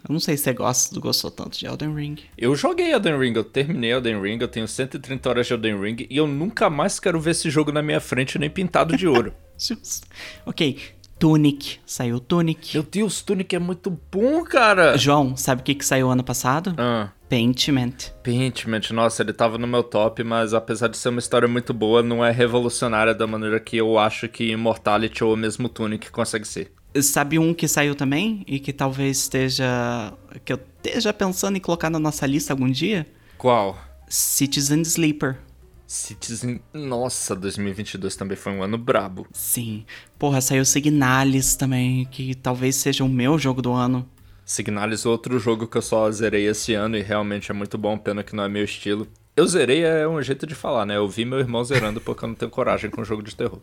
Eu 0.08 0.12
não 0.12 0.20
sei 0.20 0.36
se 0.36 0.44
você 0.44 0.52
gosta, 0.52 1.00
gostou 1.00 1.30
tanto 1.30 1.58
de 1.58 1.66
Elden 1.66 1.92
Ring. 1.92 2.16
Eu 2.38 2.54
joguei 2.54 2.92
Elden 2.92 3.18
Ring, 3.18 3.32
eu 3.34 3.42
terminei 3.42 3.92
Elden 3.92 4.20
Ring, 4.20 4.38
eu 4.40 4.46
tenho 4.46 4.68
130 4.68 5.28
horas 5.28 5.46
de 5.46 5.52
Elden 5.52 5.80
Ring 5.80 6.06
e 6.08 6.16
eu 6.16 6.28
nunca 6.28 6.70
mais 6.70 7.00
quero 7.00 7.18
ver 7.20 7.32
esse 7.32 7.50
jogo 7.50 7.72
na 7.72 7.82
minha 7.82 8.00
frente 8.00 8.38
nem 8.38 8.48
pintado 8.48 8.96
de 8.96 9.08
ouro. 9.08 9.34
Justo. 9.58 10.06
Ok, 10.44 10.78
Tunic. 11.18 11.80
Saiu 11.84 12.20
Tunic. 12.20 12.74
Meu 12.74 12.82
Deus, 12.82 13.22
Tunic 13.22 13.56
é 13.56 13.58
muito 13.58 13.90
bom, 14.12 14.44
cara! 14.44 14.96
João, 14.96 15.36
sabe 15.36 15.62
o 15.62 15.64
que, 15.64 15.74
que 15.74 15.84
saiu 15.84 16.10
ano 16.10 16.22
passado? 16.22 16.74
Ah. 16.78 17.10
Paintment. 17.28 18.12
Paintment, 18.22 18.92
nossa, 18.92 19.22
ele 19.22 19.32
tava 19.32 19.58
no 19.58 19.66
meu 19.66 19.82
top, 19.82 20.22
mas 20.22 20.54
apesar 20.54 20.88
de 20.88 20.96
ser 20.96 21.08
uma 21.08 21.18
história 21.18 21.48
muito 21.48 21.74
boa, 21.74 22.02
não 22.02 22.24
é 22.24 22.30
revolucionária 22.30 23.14
da 23.14 23.26
maneira 23.26 23.58
que 23.58 23.76
eu 23.76 23.98
acho 23.98 24.28
que 24.28 24.52
Immortality 24.52 25.24
ou 25.24 25.36
mesmo 25.36 25.68
Tunic 25.68 26.10
consegue 26.12 26.46
ser. 26.46 26.72
Sabe 27.02 27.38
um 27.38 27.52
que 27.52 27.68
saiu 27.68 27.94
também 27.94 28.42
e 28.46 28.58
que 28.58 28.72
talvez 28.72 29.18
esteja. 29.18 30.12
que 30.44 30.52
eu 30.52 30.60
esteja 30.82 31.12
pensando 31.12 31.56
em 31.56 31.60
colocar 31.60 31.90
na 31.90 31.98
nossa 31.98 32.26
lista 32.26 32.52
algum 32.52 32.70
dia? 32.70 33.06
Qual? 33.38 33.78
Citizen 34.08 34.82
Sleeper. 34.82 35.38
Citizen. 35.86 36.60
Nossa, 36.72 37.34
2022 37.36 38.16
também 38.16 38.36
foi 38.36 38.52
um 38.52 38.62
ano 38.62 38.76
brabo. 38.76 39.26
Sim. 39.32 39.84
Porra, 40.18 40.40
saiu 40.40 40.64
Signalis 40.64 41.54
também, 41.54 42.04
que 42.06 42.34
talvez 42.34 42.76
seja 42.76 43.04
o 43.04 43.08
meu 43.08 43.38
jogo 43.38 43.62
do 43.62 43.72
ano. 43.72 44.08
Signalis, 44.44 45.06
outro 45.06 45.38
jogo 45.38 45.66
que 45.66 45.76
eu 45.76 45.82
só 45.82 46.10
zerei 46.10 46.46
esse 46.46 46.74
ano 46.74 46.96
e 46.96 47.02
realmente 47.02 47.50
é 47.50 47.54
muito 47.54 47.76
bom, 47.76 47.96
pena 47.98 48.22
que 48.22 48.34
não 48.34 48.44
é 48.44 48.48
meu 48.48 48.64
estilo. 48.64 49.06
Eu 49.36 49.46
zerei 49.46 49.82
é 49.84 50.08
um 50.08 50.20
jeito 50.22 50.46
de 50.46 50.54
falar, 50.54 50.86
né? 50.86 50.96
Eu 50.96 51.08
vi 51.08 51.24
meu 51.24 51.38
irmão 51.38 51.62
zerando 51.62 52.00
porque 52.00 52.24
eu 52.24 52.28
não 52.28 52.34
tenho 52.34 52.50
coragem 52.50 52.90
com 52.90 53.04
jogo 53.04 53.22
de 53.22 53.34
terror. 53.34 53.60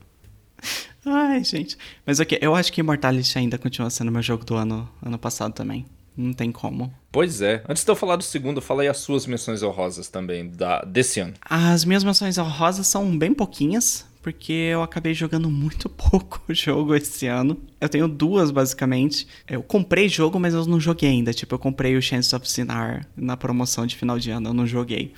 Ai, 1.05 1.43
gente. 1.43 1.77
Mas 2.05 2.19
ok, 2.19 2.37
eu 2.41 2.55
acho 2.55 2.71
que 2.71 2.81
Immortality 2.81 3.37
ainda 3.37 3.57
continua 3.57 3.89
sendo 3.89 4.11
meu 4.11 4.21
jogo 4.21 4.45
do 4.45 4.55
ano, 4.55 4.89
ano 5.01 5.17
passado 5.17 5.53
também. 5.53 5.85
Não 6.15 6.31
tem 6.31 6.51
como. 6.51 6.93
Pois 7.11 7.41
é. 7.41 7.63
Antes 7.67 7.83
de 7.83 7.91
eu 7.91 7.95
falar 7.95 8.15
do 8.15 8.23
segundo, 8.23 8.61
fala 8.61 8.83
aí 8.83 8.87
as 8.87 8.97
suas 8.97 9.25
menções 9.25 9.63
honrosas 9.63 10.09
também, 10.09 10.47
da, 10.47 10.81
desse 10.81 11.19
ano. 11.19 11.33
As 11.41 11.83
minhas 11.85 12.03
menções 12.03 12.37
honrosas 12.37 12.85
são 12.85 13.17
bem 13.17 13.33
pouquinhas, 13.33 14.05
porque 14.21 14.53
eu 14.53 14.83
acabei 14.83 15.13
jogando 15.13 15.49
muito 15.49 15.89
pouco 15.89 16.41
o 16.47 16.53
jogo 16.53 16.93
esse 16.93 17.25
ano. 17.25 17.57
Eu 17.81 17.89
tenho 17.89 18.07
duas, 18.07 18.51
basicamente. 18.51 19.27
Eu 19.47 19.63
comprei 19.63 20.07
jogo, 20.07 20.39
mas 20.39 20.53
eu 20.53 20.65
não 20.65 20.79
joguei 20.79 21.09
ainda. 21.09 21.33
Tipo, 21.33 21.55
eu 21.55 21.59
comprei 21.59 21.97
o 21.97 22.01
Chance 22.01 22.35
of 22.35 22.49
Sinar 22.49 23.07
na 23.17 23.35
promoção 23.35 23.87
de 23.87 23.95
final 23.95 24.19
de 24.19 24.29
ano, 24.29 24.49
eu 24.49 24.53
não 24.53 24.67
joguei. 24.67 25.13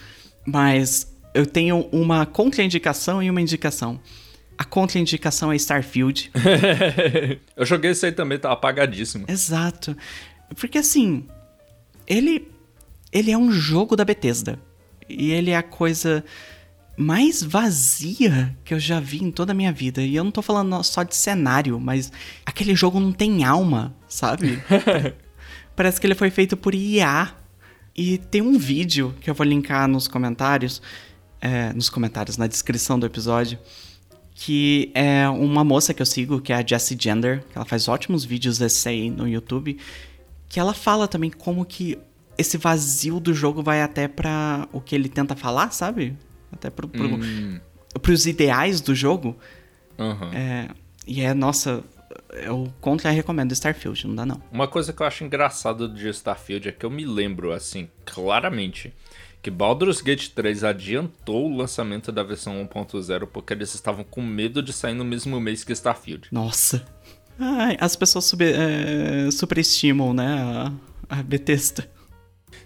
Mas 0.48 1.14
eu 1.34 1.46
tenho 1.46 1.90
uma 1.92 2.26
contraindicação 2.26 3.22
e 3.22 3.30
uma 3.30 3.42
indicação. 3.42 4.00
A 4.58 4.64
contraindicação 4.64 5.52
é 5.52 5.56
Starfield. 5.56 6.32
eu 7.56 7.66
joguei 7.66 7.92
isso 7.92 8.06
aí 8.06 8.12
também, 8.12 8.38
tá 8.38 8.52
apagadíssimo. 8.52 9.26
Exato. 9.28 9.96
Porque 10.56 10.78
assim, 10.78 11.28
ele 12.08 12.48
ele 13.12 13.32
é 13.32 13.38
um 13.38 13.52
jogo 13.52 13.96
da 13.96 14.04
Bethesda. 14.04 14.60
E 15.08 15.32
ele 15.32 15.52
é 15.52 15.58
a 15.58 15.64
coisa 15.64 16.24
mais 16.98 17.44
vazia 17.44 18.56
que 18.64 18.74
eu 18.74 18.80
já 18.80 19.00
vi 19.00 19.24
em 19.24 19.32
toda 19.32 19.52
a 19.52 19.56
minha 19.56 19.72
vida. 19.72 20.02
E 20.02 20.16
eu 20.16 20.24
não 20.24 20.32
tô 20.32 20.42
falando 20.42 20.82
só 20.84 21.04
de 21.04 21.16
cenário, 21.16 21.80
mas 21.80 22.12
aquele 22.46 22.76
jogo 22.76 23.00
não 23.00 23.12
tem 23.12 23.44
alma, 23.44 23.96
sabe? 24.08 24.62
Parece 25.76 26.00
que 26.00 26.08
ele 26.08 26.16
foi 26.16 26.30
feito 26.30 26.56
por 26.56 26.74
IA. 26.74 27.34
E 27.96 28.18
tem 28.18 28.42
um 28.42 28.58
vídeo 28.58 29.16
que 29.22 29.30
eu 29.30 29.34
vou 29.34 29.46
linkar 29.46 29.88
nos 29.88 30.08
comentários, 30.08 30.82
é, 31.40 31.72
nos 31.72 31.90
comentários, 31.90 32.36
na 32.36 32.48
descrição 32.48 33.00
do 33.00 33.06
episódio, 33.06 33.58
que 34.38 34.92
é 34.94 35.28
uma 35.30 35.64
moça 35.64 35.94
que 35.94 36.02
eu 36.02 36.06
sigo, 36.06 36.42
que 36.42 36.52
é 36.52 36.58
a 36.58 36.66
Jessie 36.66 36.98
Gender, 37.00 37.42
que 37.50 37.58
ela 37.58 37.66
faz 37.66 37.88
ótimos 37.88 38.26
vídeos 38.26 38.60
essay 38.60 39.10
no 39.10 39.26
YouTube, 39.26 39.78
que 40.50 40.60
ela 40.60 40.74
fala 40.74 41.08
também 41.08 41.32
como 41.32 41.66
que 41.66 41.98
esse 42.38 42.58
vazio 42.58 43.18
do 43.22 43.34
jogo 43.34 43.64
vai 43.64 43.82
até 43.82 44.10
para 44.10 44.68
o 44.74 44.82
que 44.82 44.94
ele 44.94 45.08
tenta 45.08 45.38
falar, 45.38 45.72
sabe? 45.72 46.18
Até 46.52 46.70
pro, 46.70 46.86
pro, 46.86 47.16
hum. 47.16 47.62
pros 48.02 48.28
ideais 48.28 48.82
do 48.82 48.94
jogo. 48.94 49.38
Uhum. 49.98 50.34
É, 50.34 50.68
e 51.08 51.22
é, 51.22 51.34
nossa, 51.34 51.82
eu 52.34 52.74
contra 52.82 53.10
recomendo 53.12 53.54
Starfield, 53.54 54.06
não 54.06 54.16
dá 54.16 54.26
não. 54.26 54.42
Uma 54.52 54.68
coisa 54.68 54.92
que 54.92 55.02
eu 55.02 55.08
acho 55.08 55.24
engraçado 55.24 55.88
de 55.88 56.10
Starfield 56.10 56.68
é 56.68 56.72
que 56.74 56.86
eu 56.86 56.90
me 56.90 57.06
lembro, 57.06 57.54
assim, 57.54 57.88
claramente, 58.04 58.94
que 59.46 59.52
Baldur's 59.52 60.02
Gate 60.02 60.30
3 60.30 60.64
adiantou 60.64 61.46
o 61.46 61.56
lançamento 61.56 62.12
da 62.12 62.24
versão 62.24 62.68
1.0 62.68 63.28
porque 63.28 63.54
eles 63.54 63.76
estavam 63.76 64.04
com 64.04 64.20
medo 64.20 64.60
de 64.60 64.74
sair 64.74 64.96
no 64.96 65.06
mesmo 65.06 65.40
mês 65.40 65.64
que 65.64 65.72
Starfield. 65.72 66.30
Nossa. 66.32 66.84
Ai, 67.38 67.78
as 67.80 67.96
pessoas 67.96 68.26
sub, 68.26 68.44
é, 68.44 69.30
superestimam, 69.30 70.16
né, 70.16 70.74
a, 71.08 71.20
a 71.20 71.22
Bethesda. 71.22 71.88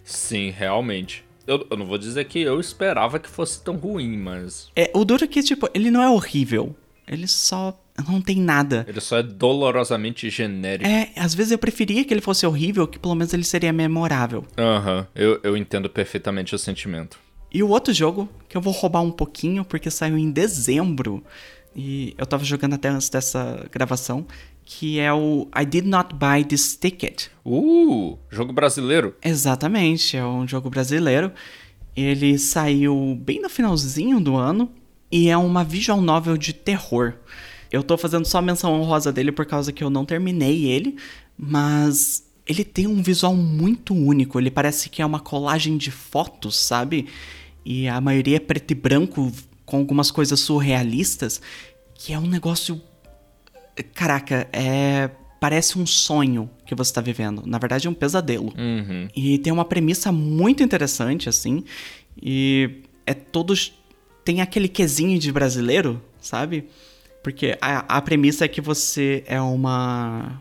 Sim, 0.06 0.52
realmente. 0.52 1.26
Eu, 1.46 1.68
eu, 1.70 1.76
não 1.76 1.86
vou 1.86 1.98
dizer 1.98 2.24
que 2.24 2.40
eu 2.40 2.62
esperava 2.62 3.20
que 3.20 3.28
fosse 3.28 3.62
tão 3.62 3.76
ruim, 3.76 4.16
mas. 4.18 4.72
É, 4.74 4.90
o 4.94 5.04
duro 5.04 5.26
é 5.26 5.28
que, 5.28 5.44
tipo, 5.44 5.70
ele 5.74 5.92
não 5.92 6.02
é 6.02 6.10
horrível. 6.10 6.74
Ele 7.06 7.28
só 7.28 7.78
não 8.08 8.22
tem 8.22 8.38
nada. 8.38 8.86
Ele 8.88 9.02
só 9.02 9.18
é 9.18 9.24
dolorosamente 9.24 10.30
genérico. 10.30 10.90
É, 10.90 11.12
às 11.16 11.34
vezes 11.34 11.52
eu 11.52 11.58
preferia 11.58 12.04
que 12.04 12.14
ele 12.14 12.22
fosse 12.22 12.46
horrível, 12.46 12.88
que 12.88 13.00
pelo 13.00 13.16
menos 13.16 13.34
ele 13.34 13.44
seria 13.44 13.74
memorável. 13.74 14.46
Aham, 14.58 15.00
uhum, 15.00 15.06
eu, 15.16 15.40
eu 15.44 15.58
entendo 15.58 15.90
perfeitamente 15.90 16.54
o 16.56 16.60
sentimento. 16.60 17.20
E 17.52 17.64
o 17.64 17.70
outro 17.70 17.94
jogo, 17.94 18.30
que 18.48 18.56
eu 18.56 18.62
vou 18.62 18.72
roubar 18.72 19.02
um 19.02 19.12
pouquinho, 19.12 19.66
porque 19.66 19.90
saiu 19.90 20.18
em 20.18 20.30
dezembro, 20.30 21.24
e 21.76 22.14
eu 22.18 22.26
tava 22.26 22.44
jogando 22.44 22.76
até 22.76 22.90
antes 22.90 23.10
dessa 23.10 23.66
gravação, 23.72 24.26
que 24.64 25.00
é 25.00 25.12
o 25.12 25.48
I 25.60 25.66
Did 25.66 25.86
Not 25.86 26.14
Buy 26.14 26.44
This 26.44 26.76
Ticket. 26.76 27.28
Uh, 27.44 28.18
jogo 28.30 28.54
brasileiro. 28.54 29.16
Exatamente, 29.24 30.16
é 30.16 30.24
um 30.24 30.48
jogo 30.48 30.70
brasileiro. 30.70 31.32
Ele 31.96 32.38
saiu 32.38 33.18
bem 33.20 33.42
no 33.42 33.50
finalzinho 33.50 34.20
do 34.20 34.36
ano 34.36 34.72
e 35.12 35.28
é 35.28 35.36
uma 35.36 35.64
visual 35.64 36.00
novel 36.00 36.38
de 36.38 36.54
terror. 36.54 37.16
Eu 37.72 37.84
tô 37.84 37.98
fazendo 37.98 38.26
só 38.26 38.42
menção 38.42 38.74
honrosa 38.80 39.12
dele 39.12 39.32
por 39.32 39.46
causa 39.46 39.72
que 39.72 39.84
eu 39.84 39.90
não 39.90 40.06
terminei 40.06 40.66
ele, 40.66 40.96
mas 41.38 42.24
ele 42.48 42.64
tem 42.64 42.88
um 42.88 43.02
visual 43.02 43.36
muito 43.36 43.94
único. 43.94 44.40
Ele 44.40 44.50
parece 44.50 44.90
que 44.90 45.02
é 45.02 45.06
uma 45.06 45.20
colagem 45.20 45.78
de 45.78 45.92
fotos, 45.92 46.58
sabe? 46.58 47.08
E 47.64 47.88
a 47.88 48.02
maioria 48.02 48.38
é 48.38 48.40
preto 48.40 48.72
e 48.72 48.76
branco 48.76 49.32
com 49.66 49.78
algumas 49.78 50.10
coisas 50.10 50.40
surrealistas, 50.40 51.40
que 51.94 52.12
é 52.12 52.18
um 52.18 52.26
negócio 52.26 52.82
Caraca, 53.94 54.48
é. 54.52 55.10
Parece 55.40 55.80
um 55.80 55.86
sonho 55.86 56.50
que 56.66 56.76
você 56.76 56.92
está 56.92 57.00
vivendo. 57.00 57.44
Na 57.46 57.58
verdade, 57.58 57.88
é 57.88 57.90
um 57.90 57.94
pesadelo. 57.94 58.54
Uhum. 58.58 59.08
E 59.16 59.38
tem 59.38 59.54
uma 59.54 59.64
premissa 59.64 60.12
muito 60.12 60.62
interessante, 60.62 61.30
assim. 61.30 61.64
E 62.22 62.82
é 63.06 63.14
todos. 63.14 63.72
Tem 64.26 64.42
aquele 64.42 64.68
quesinho 64.68 65.18
de 65.18 65.32
brasileiro, 65.32 66.02
sabe? 66.20 66.66
Porque 67.24 67.58
a, 67.62 67.98
a 67.98 68.02
premissa 68.02 68.46
é 68.46 68.48
que 68.48 68.62
você 68.62 69.24
é 69.28 69.40
uma. 69.42 70.40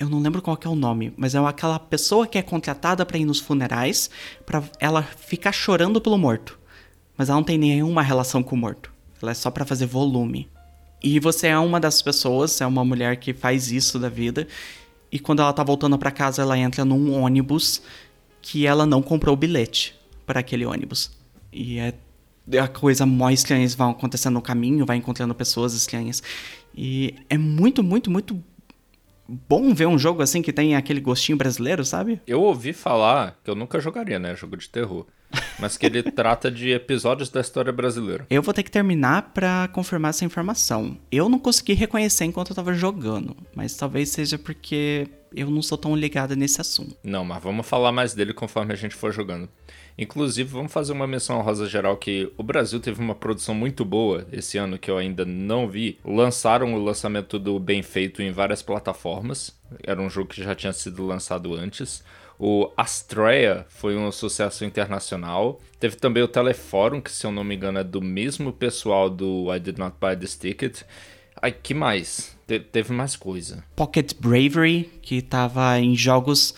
Eu 0.00 0.08
não 0.08 0.20
lembro 0.20 0.40
qual 0.40 0.58
é 0.64 0.68
o 0.68 0.74
nome, 0.74 1.12
mas 1.16 1.34
é 1.34 1.38
aquela 1.38 1.78
pessoa 1.78 2.26
que 2.26 2.38
é 2.38 2.42
contratada 2.42 3.04
para 3.04 3.18
ir 3.18 3.26
nos 3.26 3.40
funerais 3.40 4.08
para 4.46 4.62
ela 4.80 5.02
ficar 5.02 5.52
chorando 5.52 6.00
pelo 6.00 6.16
morto. 6.16 6.58
Mas 7.16 7.28
ela 7.28 7.36
não 7.36 7.44
tem 7.44 7.58
nenhuma 7.58 8.02
relação 8.02 8.42
com 8.42 8.54
o 8.54 8.58
morto. 8.58 8.90
Ela 9.20 9.32
é 9.32 9.34
só 9.34 9.50
para 9.50 9.66
fazer 9.66 9.86
volume. 9.86 10.48
E 11.02 11.20
você 11.20 11.48
é 11.48 11.58
uma 11.58 11.78
das 11.78 12.00
pessoas, 12.00 12.60
é 12.60 12.66
uma 12.66 12.84
mulher 12.84 13.16
que 13.16 13.34
faz 13.34 13.70
isso 13.70 13.98
da 13.98 14.08
vida. 14.08 14.46
E 15.12 15.18
quando 15.18 15.40
ela 15.40 15.52
tá 15.52 15.62
voltando 15.62 15.98
para 15.98 16.10
casa, 16.10 16.42
ela 16.42 16.58
entra 16.58 16.84
num 16.84 17.12
ônibus 17.20 17.82
que 18.40 18.66
ela 18.66 18.86
não 18.86 19.02
comprou 19.02 19.34
o 19.34 19.36
bilhete 19.36 19.94
para 20.24 20.40
aquele 20.40 20.64
ônibus. 20.64 21.10
E 21.52 21.78
é 21.78 21.94
a 22.58 22.68
coisa 22.68 23.04
mais 23.04 23.40
estranha 23.40 23.68
vai 23.76 23.90
acontecendo 23.90 24.34
no 24.34 24.42
caminho, 24.42 24.86
vai 24.86 24.96
encontrando 24.96 25.34
pessoas 25.34 25.74
estranhas. 25.74 26.22
E 26.74 27.14
é 27.28 27.38
muito, 27.38 27.82
muito, 27.82 28.10
muito 28.10 28.42
bom 29.28 29.74
ver 29.74 29.86
um 29.86 29.98
jogo 29.98 30.22
assim 30.22 30.42
que 30.42 30.52
tem 30.52 30.76
aquele 30.76 31.00
gostinho 31.00 31.38
brasileiro, 31.38 31.84
sabe? 31.84 32.20
Eu 32.26 32.42
ouvi 32.42 32.72
falar, 32.72 33.38
que 33.42 33.50
eu 33.50 33.54
nunca 33.54 33.80
jogaria, 33.80 34.18
né? 34.18 34.34
Jogo 34.36 34.56
de 34.56 34.68
terror 34.68 35.06
mas 35.58 35.76
que 35.76 35.86
ele 35.86 36.02
trata 36.10 36.50
de 36.50 36.70
episódios 36.70 37.28
da 37.28 37.40
história 37.40 37.72
brasileira. 37.72 38.26
Eu 38.30 38.42
vou 38.42 38.54
ter 38.54 38.62
que 38.62 38.70
terminar 38.70 39.30
para 39.34 39.68
confirmar 39.68 40.10
essa 40.10 40.24
informação. 40.24 40.96
Eu 41.10 41.28
não 41.28 41.38
consegui 41.38 41.74
reconhecer 41.74 42.24
enquanto 42.24 42.50
eu 42.50 42.56
tava 42.56 42.72
jogando, 42.74 43.36
mas 43.54 43.74
talvez 43.74 44.10
seja 44.10 44.38
porque 44.38 45.08
eu 45.34 45.50
não 45.50 45.62
sou 45.62 45.76
tão 45.76 45.96
ligado 45.96 46.34
nesse 46.36 46.60
assunto. 46.60 46.96
Não, 47.02 47.24
mas 47.24 47.42
vamos 47.42 47.66
falar 47.66 47.92
mais 47.92 48.14
dele 48.14 48.32
conforme 48.32 48.72
a 48.72 48.76
gente 48.76 48.94
for 48.94 49.12
jogando. 49.12 49.48
Inclusive, 49.98 50.50
vamos 50.50 50.72
fazer 50.72 50.92
uma 50.92 51.06
menção 51.06 51.40
rosa 51.40 51.66
geral 51.66 51.96
que 51.96 52.30
o 52.36 52.42
Brasil 52.42 52.78
teve 52.80 53.00
uma 53.00 53.14
produção 53.14 53.54
muito 53.54 53.84
boa 53.84 54.26
esse 54.30 54.58
ano 54.58 54.78
que 54.78 54.90
eu 54.90 54.98
ainda 54.98 55.24
não 55.24 55.68
vi. 55.68 55.98
Lançaram 56.04 56.74
o 56.74 56.84
lançamento 56.84 57.38
do 57.38 57.58
Bem 57.58 57.82
Feito 57.82 58.22
em 58.22 58.30
várias 58.30 58.62
plataformas. 58.62 59.58
Era 59.82 60.00
um 60.00 60.10
jogo 60.10 60.28
que 60.28 60.42
já 60.42 60.54
tinha 60.54 60.72
sido 60.72 61.06
lançado 61.06 61.54
antes. 61.54 62.04
O 62.38 62.70
Astrea 62.76 63.64
foi 63.68 63.96
um 63.96 64.12
sucesso 64.12 64.64
internacional. 64.64 65.58
Teve 65.80 65.96
também 65.96 66.22
o 66.22 66.28
Telefórum, 66.28 67.00
que 67.00 67.10
se 67.10 67.26
eu 67.26 67.32
não 67.32 67.42
me 67.42 67.56
engano 67.56 67.78
é 67.78 67.84
do 67.84 68.02
mesmo 68.02 68.52
pessoal 68.52 69.08
do 69.08 69.54
I 69.54 69.58
Did 69.58 69.78
Not 69.78 69.96
Buy 69.98 70.14
This 70.16 70.36
Ticket. 70.36 70.82
Ai, 71.40 71.52
que 71.52 71.72
mais? 71.72 72.36
Te 72.46 72.60
teve 72.60 72.92
mais 72.92 73.16
coisa. 73.16 73.64
Pocket 73.74 74.12
Bravery, 74.20 74.90
que 75.00 75.22
tava 75.22 75.78
em 75.80 75.96
jogos. 75.96 76.54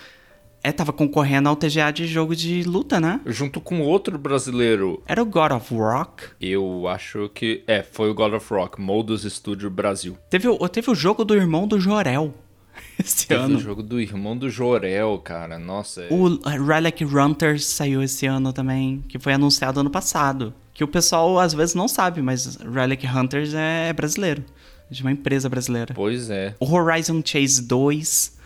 É, 0.69 0.73
tava 0.73 0.93
concorrendo 0.93 1.49
ao 1.49 1.57
TGA 1.57 1.91
de 1.91 2.07
jogo 2.07 2.37
de 2.37 2.63
luta, 2.63 3.01
né? 3.01 3.23
Junto 3.25 3.59
com 3.59 3.81
outro 3.81 4.19
brasileiro. 4.19 5.03
Era 5.07 5.23
o 5.23 5.25
God 5.25 5.53
of 5.53 5.75
Rock? 5.75 6.25
Eu 6.39 6.87
acho 6.87 7.31
que. 7.31 7.65
É, 7.67 7.83
foi 7.83 8.11
o 8.11 8.15
God 8.15 8.35
of 8.35 8.53
Rock, 8.53 8.79
Modus 8.79 9.23
Studio 9.23 9.71
Brasil. 9.71 10.19
Teve, 10.29 10.47
teve 10.69 10.91
o 10.91 10.95
jogo 10.95 11.25
do 11.25 11.35
irmão 11.35 11.67
do 11.67 11.81
Jorel. 11.81 12.35
esse 13.03 13.27
Teve 13.27 13.41
ano. 13.41 13.57
o 13.57 13.61
jogo 13.61 13.83
do 13.83 13.99
irmão 13.99 14.37
do 14.37 14.51
Jorel, 14.51 15.19
cara. 15.25 15.59
Nossa. 15.59 16.03
É... 16.03 16.09
O 16.13 16.39
Relic 16.47 17.03
Hunters 17.03 17.65
saiu 17.65 18.03
esse 18.03 18.27
ano 18.27 18.53
também, 18.53 19.03
que 19.09 19.19
foi 19.19 19.33
anunciado 19.33 19.81
ano 19.81 19.89
passado. 19.89 20.53
Que 20.75 20.85
o 20.85 20.89
pessoal 20.89 21.39
às 21.39 21.55
vezes 21.55 21.75
não 21.75 21.89
sabe, 21.89 22.21
mas 22.21 22.57
Relic 22.57 23.07
Hunters 23.07 23.55
é 23.55 23.91
brasileiro. 23.95 24.45
De 24.91 25.01
uma 25.01 25.13
empresa 25.13 25.49
brasileira. 25.49 25.95
Pois 25.95 26.29
é. 26.29 26.55
O 26.61 26.71
Horizon 26.71 27.23
Chase 27.25 27.63
2. 27.63 28.37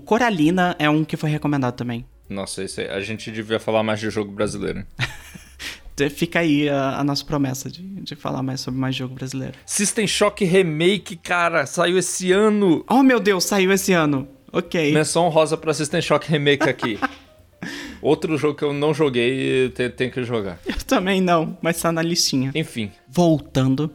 O 0.00 0.02
Coralina 0.02 0.74
é 0.78 0.88
um 0.88 1.04
que 1.04 1.14
foi 1.14 1.28
recomendado 1.28 1.74
também. 1.74 2.06
Nossa, 2.26 2.64
esse, 2.64 2.80
a 2.80 3.00
gente 3.02 3.30
devia 3.30 3.60
falar 3.60 3.82
mais 3.82 4.00
de 4.00 4.08
jogo 4.08 4.32
brasileiro. 4.32 4.82
fica 6.08 6.38
aí 6.38 6.70
a, 6.70 7.00
a, 7.00 7.04
nossa 7.04 7.22
promessa 7.22 7.70
de, 7.70 7.82
de 7.82 8.16
falar 8.16 8.42
mais 8.42 8.62
sobre 8.62 8.80
mais 8.80 8.96
jogo 8.96 9.14
brasileiro. 9.14 9.52
System 9.66 10.06
Shock 10.06 10.42
Remake, 10.42 11.16
cara, 11.16 11.66
saiu 11.66 11.98
esse 11.98 12.32
ano. 12.32 12.82
Oh, 12.88 13.02
meu 13.02 13.20
Deus, 13.20 13.44
saiu 13.44 13.70
esse 13.72 13.92
ano. 13.92 14.26
Ok. 14.50 14.94
Menção 14.94 15.28
rosa 15.28 15.54
pra 15.58 15.74
System 15.74 16.00
Shock 16.00 16.30
Remake 16.30 16.66
aqui. 16.66 16.98
Outro 18.00 18.38
jogo 18.38 18.54
que 18.54 18.64
eu 18.64 18.72
não 18.72 18.94
joguei 18.94 19.66
e 19.66 19.90
tenho 19.90 20.10
que 20.10 20.24
jogar. 20.24 20.58
Eu 20.64 20.78
também 20.78 21.20
não, 21.20 21.58
mas 21.60 21.78
tá 21.78 21.92
na 21.92 22.00
listinha. 22.00 22.52
Enfim. 22.54 22.90
Voltando. 23.06 23.94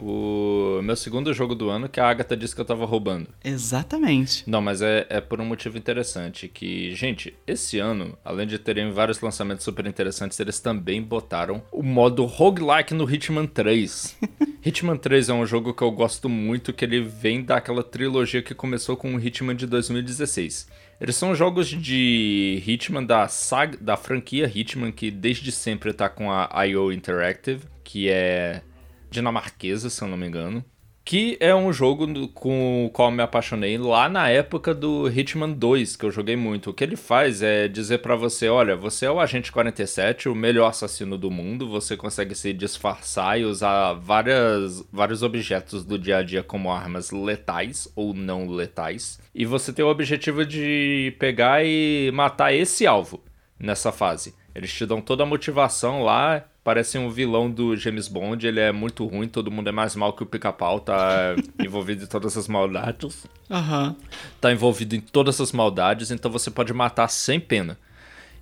O 0.00 0.80
meu 0.82 0.96
segundo 0.96 1.32
jogo 1.34 1.54
do 1.54 1.68
ano, 1.68 1.88
que 1.88 2.00
a 2.00 2.08
Agatha 2.08 2.36
disse 2.36 2.54
que 2.54 2.60
eu 2.60 2.64
tava 2.64 2.86
roubando. 2.86 3.28
Exatamente. 3.44 4.48
Não, 4.48 4.62
mas 4.62 4.80
é, 4.80 5.06
é 5.10 5.20
por 5.20 5.40
um 5.40 5.44
motivo 5.44 5.76
interessante. 5.76 6.48
Que, 6.48 6.94
gente, 6.94 7.34
esse 7.46 7.78
ano, 7.78 8.16
além 8.24 8.46
de 8.46 8.58
terem 8.58 8.90
vários 8.92 9.20
lançamentos 9.20 9.64
super 9.64 9.86
interessantes, 9.86 10.40
eles 10.40 10.58
também 10.58 11.02
botaram 11.02 11.62
o 11.70 11.82
modo 11.82 12.24
roguelike 12.24 12.94
no 12.94 13.08
Hitman 13.08 13.46
3. 13.46 14.16
Hitman 14.64 14.96
3 14.96 15.28
é 15.28 15.34
um 15.34 15.44
jogo 15.44 15.74
que 15.74 15.82
eu 15.82 15.90
gosto 15.90 16.28
muito, 16.28 16.72
que 16.72 16.84
ele 16.84 17.02
vem 17.02 17.42
daquela 17.42 17.82
trilogia 17.82 18.42
que 18.42 18.54
começou 18.54 18.96
com 18.96 19.14
o 19.14 19.20
Hitman 19.20 19.54
de 19.54 19.66
2016. 19.66 20.68
Eles 21.00 21.16
são 21.16 21.34
jogos 21.34 21.68
de 21.68 22.62
Hitman 22.66 23.04
da 23.04 23.26
saga, 23.26 23.78
da 23.80 23.96
franquia 23.96 24.50
Hitman, 24.54 24.92
que 24.92 25.10
desde 25.10 25.50
sempre 25.50 25.92
tá 25.92 26.08
com 26.08 26.30
a 26.30 26.48
IO 26.66 26.92
Interactive, 26.92 27.64
que 27.82 28.10
é 28.10 28.62
dinamarquesa, 29.10 29.90
se 29.90 30.02
eu 30.02 30.08
não 30.08 30.16
me 30.16 30.26
engano. 30.26 30.64
Que 31.02 31.36
é 31.40 31.52
um 31.54 31.72
jogo 31.72 32.28
com 32.28 32.86
o 32.86 32.90
qual 32.90 33.10
me 33.10 33.22
apaixonei 33.22 33.76
lá 33.78 34.08
na 34.08 34.28
época 34.28 34.74
do 34.74 35.08
Hitman 35.08 35.50
2, 35.50 35.96
que 35.96 36.04
eu 36.04 36.10
joguei 36.10 36.36
muito. 36.36 36.70
O 36.70 36.74
que 36.74 36.84
ele 36.84 36.94
faz 36.94 37.42
é 37.42 37.66
dizer 37.66 37.98
para 37.98 38.14
você: 38.14 38.48
olha, 38.48 38.76
você 38.76 39.06
é 39.06 39.10
o 39.10 39.18
Agente 39.18 39.50
47, 39.50 40.28
o 40.28 40.34
melhor 40.34 40.68
assassino 40.68 41.18
do 41.18 41.30
mundo, 41.30 41.68
você 41.68 41.96
consegue 41.96 42.34
se 42.34 42.52
disfarçar 42.52 43.40
e 43.40 43.44
usar 43.44 43.94
várias, 43.94 44.84
vários 44.92 45.22
objetos 45.22 45.84
do 45.84 45.98
dia 45.98 46.18
a 46.18 46.22
dia 46.22 46.42
como 46.42 46.70
armas 46.70 47.10
letais 47.10 47.90
ou 47.96 48.14
não 48.14 48.46
letais. 48.46 49.18
E 49.34 49.44
você 49.44 49.72
tem 49.72 49.84
o 49.84 49.90
objetivo 49.90 50.44
de 50.44 51.16
pegar 51.18 51.64
e 51.64 52.10
matar 52.12 52.52
esse 52.52 52.86
alvo 52.86 53.24
nessa 53.58 53.90
fase. 53.90 54.34
Eles 54.54 54.72
te 54.72 54.84
dão 54.84 55.00
toda 55.00 55.22
a 55.22 55.26
motivação 55.26 56.02
lá 56.02 56.44
parece 56.62 56.98
um 56.98 57.10
vilão 57.10 57.50
do 57.50 57.76
James 57.76 58.08
Bond, 58.08 58.46
ele 58.46 58.60
é 58.60 58.72
muito 58.72 59.06
ruim, 59.06 59.28
todo 59.28 59.50
mundo 59.50 59.68
é 59.68 59.72
mais 59.72 59.96
mal 59.96 60.12
que 60.12 60.22
o 60.22 60.26
pica-pau, 60.26 60.80
tá 60.80 61.34
envolvido 61.58 62.04
em 62.04 62.06
todas 62.06 62.36
as 62.36 62.48
maldades. 62.48 63.26
Aham. 63.50 63.88
Uhum. 63.88 63.96
Tá 64.40 64.52
envolvido 64.52 64.94
em 64.94 65.00
todas 65.00 65.40
as 65.40 65.52
maldades, 65.52 66.10
então 66.10 66.30
você 66.30 66.50
pode 66.50 66.72
matar 66.72 67.08
sem 67.08 67.40
pena. 67.40 67.78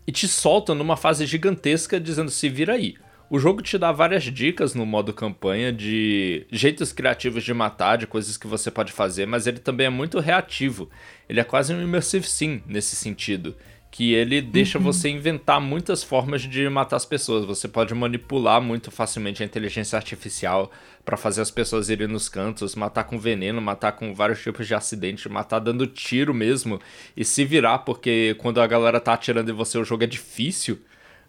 E 0.07 0.13
te 0.13 0.27
solta 0.27 0.75
numa 0.75 0.97
fase 0.97 1.27
gigantesca 1.27 2.01
dizendo 2.01 2.31
se 2.31 2.49
vira 2.49 2.75
aí. 2.75 2.97
O 3.31 3.39
jogo 3.39 3.61
te 3.61 3.77
dá 3.77 3.93
várias 3.93 4.25
dicas 4.25 4.75
no 4.75 4.87
modo 4.87 5.13
campanha 5.13 5.71
de 5.71 6.47
jeitos 6.51 6.95
criativos 6.95 7.45
de 7.45 7.53
matar, 7.53 7.99
de 7.99 8.07
coisas 8.07 8.39
que 8.39 8.47
você 8.47 8.71
pode 8.71 8.91
fazer, 8.91 9.27
mas 9.27 9.47
ele 9.47 9.59
também 9.59 9.87
é 9.87 9.91
muito 9.91 10.19
reativo. 10.19 10.89
Ele 11.29 11.39
é 11.39 11.45
quase 11.45 11.75
um 11.75 11.83
immersive 11.83 12.27
sim 12.27 12.63
nesse 12.67 12.97
sentido 12.97 13.55
que 13.91 14.13
ele 14.13 14.41
deixa 14.41 14.79
uhum. 14.79 14.85
você 14.85 15.09
inventar 15.09 15.61
muitas 15.61 16.05
formas 16.05 16.43
de 16.43 16.69
matar 16.69 16.97
as 16.97 17.05
pessoas. 17.05 17.45
Você 17.45 17.67
pode 17.67 17.95
manipular 17.95 18.61
muito 18.61 18.91
facilmente 18.91 19.43
a 19.43 19.47
inteligência 19.47 19.97
artificial 19.97 20.71
para 21.05 21.17
fazer 21.17 21.41
as 21.41 21.51
pessoas 21.51 21.89
irem 21.89 22.07
nos 22.07 22.29
cantos, 22.29 22.75
matar 22.75 23.05
com 23.05 23.19
veneno, 23.19 23.61
matar 23.63 23.93
com 23.93 24.15
vários 24.15 24.43
tipos 24.43 24.67
de 24.67 24.75
acidente, 24.75 25.29
matar 25.29 25.59
dando 25.59 25.87
tiro 25.87 26.35
mesmo 26.35 26.79
e 27.17 27.25
se 27.25 27.45
virar, 27.45 27.79
porque 27.79 28.37
quando 28.39 28.61
a 28.61 28.67
galera 28.67 29.01
tá 29.01 29.15
atirando 29.15 29.51
em 29.51 29.55
você 29.55 29.79
o 29.79 29.85
jogo 29.85 30.05
é 30.05 30.07
difícil, 30.07 30.79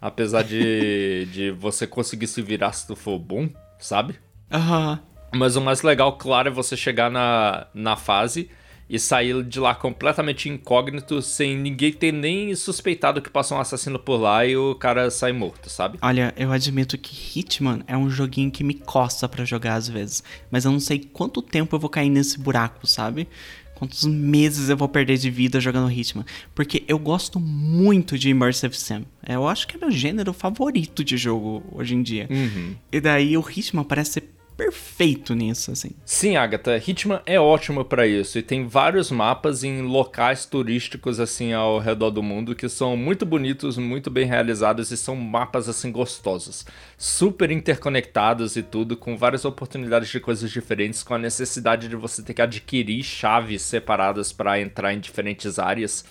apesar 0.01 0.43
de, 0.43 1.25
de 1.31 1.51
você 1.51 1.87
conseguir 1.87 2.27
se 2.27 2.41
virar 2.41 2.73
se 2.73 2.85
tu 2.85 2.95
for 2.95 3.17
bom, 3.17 3.49
sabe? 3.79 4.15
Aham. 4.51 4.91
Uhum. 4.91 5.09
Mas 5.31 5.55
o 5.55 5.61
mais 5.61 5.83
legal, 5.83 6.17
claro, 6.17 6.49
é 6.49 6.51
você 6.51 6.75
chegar 6.75 7.09
na, 7.09 7.67
na 7.73 7.95
fase 7.95 8.49
e 8.89 8.97
sair 8.97 9.43
de 9.43 9.59
lá 9.59 9.75
completamente 9.75 10.49
incógnito, 10.49 11.21
sem 11.21 11.55
ninguém 11.55 11.93
ter 11.93 12.11
nem 12.11 12.55
suspeitado 12.55 13.21
que 13.21 13.29
passou 13.29 13.57
um 13.57 13.61
assassino 13.61 13.99
por 13.99 14.17
lá 14.17 14.45
e 14.45 14.57
o 14.57 14.73
cara 14.75 15.11
sai 15.11 15.31
morto, 15.31 15.69
sabe? 15.69 15.99
Olha, 16.01 16.33
eu 16.35 16.51
admito 16.51 16.97
que 16.97 17.39
Hitman 17.39 17.81
é 17.85 17.95
um 17.95 18.09
joguinho 18.09 18.49
que 18.49 18.63
me 18.63 18.73
coça 18.73 19.29
para 19.29 19.45
jogar 19.45 19.75
às 19.75 19.87
vezes, 19.87 20.23
mas 20.49 20.65
eu 20.65 20.71
não 20.71 20.79
sei 20.79 20.99
quanto 20.99 21.41
tempo 21.41 21.75
eu 21.75 21.79
vou 21.79 21.89
cair 21.89 22.09
nesse 22.09 22.39
buraco, 22.39 22.87
sabe? 22.87 23.27
Quantos 23.75 24.03
meses 24.03 24.67
eu 24.67 24.75
vou 24.75 24.89
perder 24.89 25.17
de 25.17 25.29
vida 25.29 25.57
jogando 25.61 25.89
Hitman? 25.89 26.25
Porque 26.53 26.83
eu 26.85 26.99
gosto 26.99 27.39
muito 27.39 28.17
de 28.17 28.29
Immersive 28.29 28.75
Sim. 28.75 29.05
Eu 29.25 29.47
acho 29.47 29.65
que 29.65 29.77
é 29.77 29.79
meu 29.79 29.89
gênero 29.89 30.33
favorito 30.33 31.01
de 31.01 31.15
jogo 31.15 31.63
hoje 31.71 31.95
em 31.95 32.03
dia. 32.03 32.27
Uhum. 32.29 32.75
E 32.91 32.99
daí 32.99 33.37
o 33.37 33.41
Hitman 33.49 33.85
parece 33.85 34.13
ser 34.13 34.38
perfeito 34.59 35.33
nisso, 35.33 35.71
assim. 35.71 35.91
Sim, 36.03 36.35
Agatha, 36.35 36.75
Hitman 36.75 37.21
é 37.25 37.39
ótimo 37.39 37.85
para 37.85 38.05
isso 38.05 38.37
e 38.37 38.43
tem 38.43 38.67
vários 38.67 39.09
mapas 39.09 39.63
em 39.63 39.81
locais 39.83 40.45
turísticos 40.45 41.17
assim 41.17 41.53
ao 41.53 41.79
redor 41.79 42.09
do 42.09 42.21
mundo 42.21 42.53
que 42.53 42.67
são 42.67 42.97
muito 42.97 43.25
bonitos, 43.25 43.77
muito 43.77 44.11
bem 44.11 44.25
realizados 44.25 44.91
e 44.91 44.97
são 44.97 45.15
mapas 45.15 45.69
assim 45.69 45.93
gostosos, 45.93 46.65
super 46.97 47.51
interconectados 47.51 48.57
e 48.57 48.61
tudo, 48.61 48.97
com 48.97 49.15
várias 49.15 49.45
oportunidades 49.45 50.09
de 50.09 50.19
coisas 50.19 50.51
diferentes, 50.51 51.03
com 51.03 51.13
a 51.13 51.17
necessidade 51.17 51.87
de 51.87 51.95
você 51.95 52.21
ter 52.21 52.33
que 52.33 52.41
adquirir 52.41 53.01
chaves 53.01 53.61
separadas 53.61 54.33
para 54.33 54.59
entrar 54.59 54.93
em 54.93 54.99
diferentes 54.99 55.57
áreas 55.57 56.03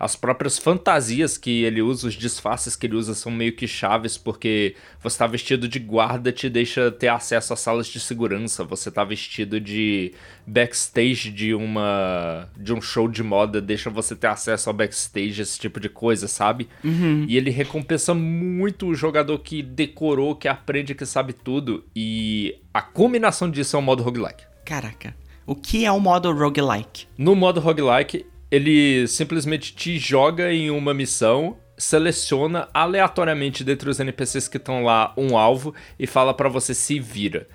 as 0.00 0.16
próprias 0.16 0.58
fantasias 0.58 1.36
que 1.36 1.62
ele 1.62 1.82
usa, 1.82 2.08
os 2.08 2.14
disfarces 2.14 2.74
que 2.74 2.86
ele 2.86 2.96
usa 2.96 3.14
são 3.14 3.30
meio 3.30 3.52
que 3.52 3.68
chaves, 3.68 4.16
porque 4.16 4.74
você 5.02 5.18
tá 5.18 5.26
vestido 5.26 5.68
de 5.68 5.78
guarda 5.78 6.32
te 6.32 6.48
deixa 6.48 6.90
ter 6.90 7.08
acesso 7.08 7.52
a 7.52 7.56
salas 7.56 7.86
de 7.86 8.00
segurança, 8.00 8.64
você 8.64 8.90
tá 8.90 9.04
vestido 9.04 9.60
de 9.60 10.14
backstage 10.46 11.30
de 11.30 11.52
uma 11.52 12.48
de 12.56 12.72
um 12.72 12.80
show 12.80 13.06
de 13.06 13.22
moda, 13.22 13.60
deixa 13.60 13.90
você 13.90 14.16
ter 14.16 14.28
acesso 14.28 14.70
ao 14.70 14.74
backstage, 14.74 15.42
esse 15.42 15.60
tipo 15.60 15.78
de 15.78 15.90
coisa, 15.90 16.26
sabe? 16.26 16.66
Uhum. 16.82 17.26
E 17.28 17.36
ele 17.36 17.50
recompensa 17.50 18.14
muito 18.14 18.86
o 18.86 18.94
jogador 18.94 19.38
que 19.40 19.62
decorou, 19.62 20.34
que 20.34 20.48
aprende, 20.48 20.94
que 20.94 21.04
sabe 21.04 21.34
tudo, 21.34 21.84
e 21.94 22.56
a 22.72 22.80
combinação 22.80 23.50
disso 23.50 23.76
é 23.76 23.78
o 23.78 23.82
modo 23.82 24.02
roguelike. 24.02 24.44
Caraca. 24.64 25.14
O 25.46 25.54
que 25.54 25.84
é 25.84 25.92
o 25.92 26.00
modo 26.00 26.32
roguelike? 26.32 27.06
No 27.18 27.34
modo 27.34 27.60
roguelike, 27.60 28.24
ele 28.50 29.06
simplesmente 29.06 29.74
te 29.74 29.98
joga 29.98 30.52
em 30.52 30.70
uma 30.70 30.92
missão, 30.92 31.56
seleciona 31.78 32.68
aleatoriamente 32.74 33.62
dentre 33.62 33.88
os 33.88 34.00
NPCs 34.00 34.48
que 34.48 34.56
estão 34.56 34.84
lá 34.84 35.12
um 35.16 35.36
alvo 35.36 35.74
e 35.98 36.06
fala 36.06 36.34
para 36.34 36.48
você 36.48 36.74
se 36.74 36.98
vira. 36.98 37.46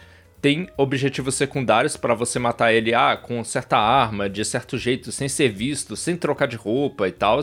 Tem 0.42 0.70
objetivos 0.78 1.36
secundários 1.36 1.98
para 1.98 2.14
você 2.14 2.40
matar 2.40 2.72
ele 2.72 2.94
ah, 2.94 3.18
com 3.18 3.44
certa 3.44 3.78
arma, 3.78 4.30
de 4.30 4.46
certo 4.46 4.78
jeito, 4.78 5.12
sem 5.12 5.28
ser 5.28 5.50
visto, 5.50 5.96
sem 5.96 6.16
trocar 6.16 6.48
de 6.48 6.56
roupa 6.56 7.08
e 7.08 7.12
tal. 7.12 7.42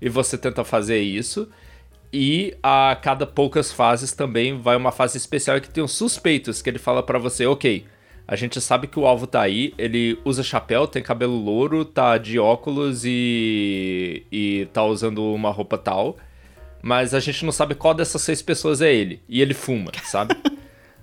E 0.00 0.08
você 0.08 0.38
tenta 0.38 0.64
fazer 0.64 0.98
isso. 0.98 1.48
E 2.12 2.56
a 2.62 2.96
cada 3.00 3.26
poucas 3.26 3.70
fases 3.70 4.12
também 4.12 4.58
vai 4.58 4.76
uma 4.76 4.90
fase 4.90 5.18
especial 5.18 5.60
que 5.60 5.68
tem 5.68 5.84
os 5.84 5.92
suspeitos, 5.92 6.62
que 6.62 6.70
ele 6.70 6.78
fala 6.78 7.02
para 7.02 7.18
você, 7.18 7.46
ok, 7.46 7.84
a 8.28 8.36
gente 8.36 8.60
sabe 8.60 8.86
que 8.86 9.00
o 9.00 9.06
alvo 9.06 9.26
tá 9.26 9.40
aí, 9.40 9.72
ele 9.78 10.18
usa 10.22 10.42
chapéu, 10.42 10.86
tem 10.86 11.02
cabelo 11.02 11.34
louro, 11.34 11.82
tá 11.82 12.18
de 12.18 12.38
óculos 12.38 13.02
e, 13.06 14.22
e 14.30 14.68
tá 14.70 14.84
usando 14.84 15.24
uma 15.32 15.50
roupa 15.50 15.78
tal. 15.78 16.18
Mas 16.82 17.14
a 17.14 17.20
gente 17.20 17.42
não 17.42 17.50
sabe 17.50 17.74
qual 17.74 17.94
dessas 17.94 18.20
seis 18.20 18.42
pessoas 18.42 18.82
é 18.82 18.92
ele. 18.92 19.22
E 19.26 19.40
ele 19.40 19.54
fuma, 19.54 19.90
sabe? 20.04 20.36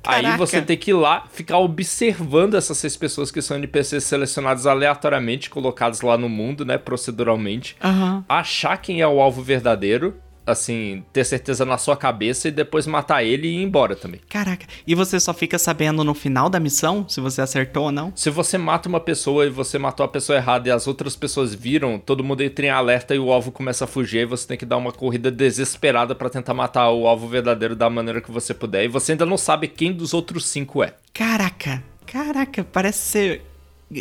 Aí 0.05 0.37
você 0.37 0.61
tem 0.61 0.77
que 0.77 0.91
ir 0.91 0.93
lá 0.93 1.25
ficar 1.31 1.57
observando 1.57 2.53
essas 2.53 2.77
seis 2.77 2.95
pessoas 2.95 3.31
que 3.31 3.41
são 3.41 3.57
NPCs 3.57 4.03
selecionados 4.03 4.67
aleatoriamente, 4.67 5.49
colocados 5.49 6.01
lá 6.01 6.15
no 6.19 6.29
mundo, 6.29 6.63
né, 6.63 6.77
proceduralmente. 6.77 7.75
Uhum. 7.83 8.23
Achar 8.29 8.77
quem 8.77 9.01
é 9.01 9.07
o 9.07 9.19
alvo 9.19 9.41
verdadeiro 9.41 10.15
assim, 10.45 11.03
ter 11.11 11.25
certeza 11.25 11.65
na 11.65 11.77
sua 11.77 11.97
cabeça 11.97 12.47
e 12.47 12.51
depois 12.51 12.85
matar 12.85 13.23
ele 13.23 13.47
e 13.47 13.57
ir 13.57 13.63
embora 13.63 13.95
também. 13.95 14.21
Caraca, 14.29 14.65
e 14.85 14.93
você 14.93 15.19
só 15.19 15.33
fica 15.33 15.57
sabendo 15.57 16.03
no 16.03 16.13
final 16.13 16.49
da 16.49 16.59
missão 16.59 17.07
se 17.07 17.19
você 17.19 17.41
acertou 17.41 17.85
ou 17.85 17.91
não? 17.91 18.13
Se 18.15 18.29
você 18.29 18.57
mata 18.57 18.87
uma 18.87 18.99
pessoa 18.99 19.45
e 19.45 19.49
você 19.49 19.77
matou 19.77 20.05
a 20.05 20.09
pessoa 20.09 20.37
errada 20.37 20.69
e 20.69 20.71
as 20.71 20.87
outras 20.87 21.15
pessoas 21.15 21.53
viram, 21.53 21.97
todo 21.99 22.23
mundo 22.23 22.41
entra 22.41 22.65
em 22.65 22.69
alerta 22.69 23.15
e 23.15 23.19
o 23.19 23.31
alvo 23.31 23.51
começa 23.51 23.85
a 23.85 23.87
fugir 23.87 24.21
e 24.21 24.25
você 24.25 24.47
tem 24.47 24.57
que 24.57 24.65
dar 24.65 24.77
uma 24.77 24.91
corrida 24.91 25.31
desesperada 25.31 26.13
para 26.13 26.29
tentar 26.29 26.53
matar 26.53 26.89
o 26.91 27.07
alvo 27.07 27.27
verdadeiro 27.27 27.75
da 27.75 27.89
maneira 27.89 28.21
que 28.21 28.31
você 28.31 28.53
puder 28.53 28.85
e 28.85 28.87
você 28.87 29.13
ainda 29.13 29.25
não 29.25 29.37
sabe 29.37 29.67
quem 29.67 29.91
dos 29.91 30.13
outros 30.13 30.45
cinco 30.45 30.83
é. 30.83 30.93
Caraca, 31.13 31.83
caraca, 32.05 32.63
parece 32.63 32.99
ser 32.99 33.41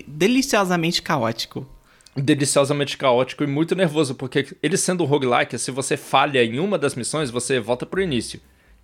deliciosamente 0.07 1.03
caótico 1.03 1.67
deliciosamente 2.16 2.96
caótico 2.96 3.42
e 3.42 3.46
muito 3.46 3.74
nervoso, 3.74 4.14
porque 4.14 4.46
ele 4.62 4.77
sendo 4.77 5.03
um 5.03 5.07
roguelike, 5.07 5.59
se 5.59 5.70
você 5.70 5.96
falha 5.96 6.42
em 6.42 6.59
uma 6.59 6.79
das 6.79 6.94
missões, 6.94 7.31
você 7.31 7.59
volta 7.59 7.85
pro 7.85 8.03
início. 8.03 8.40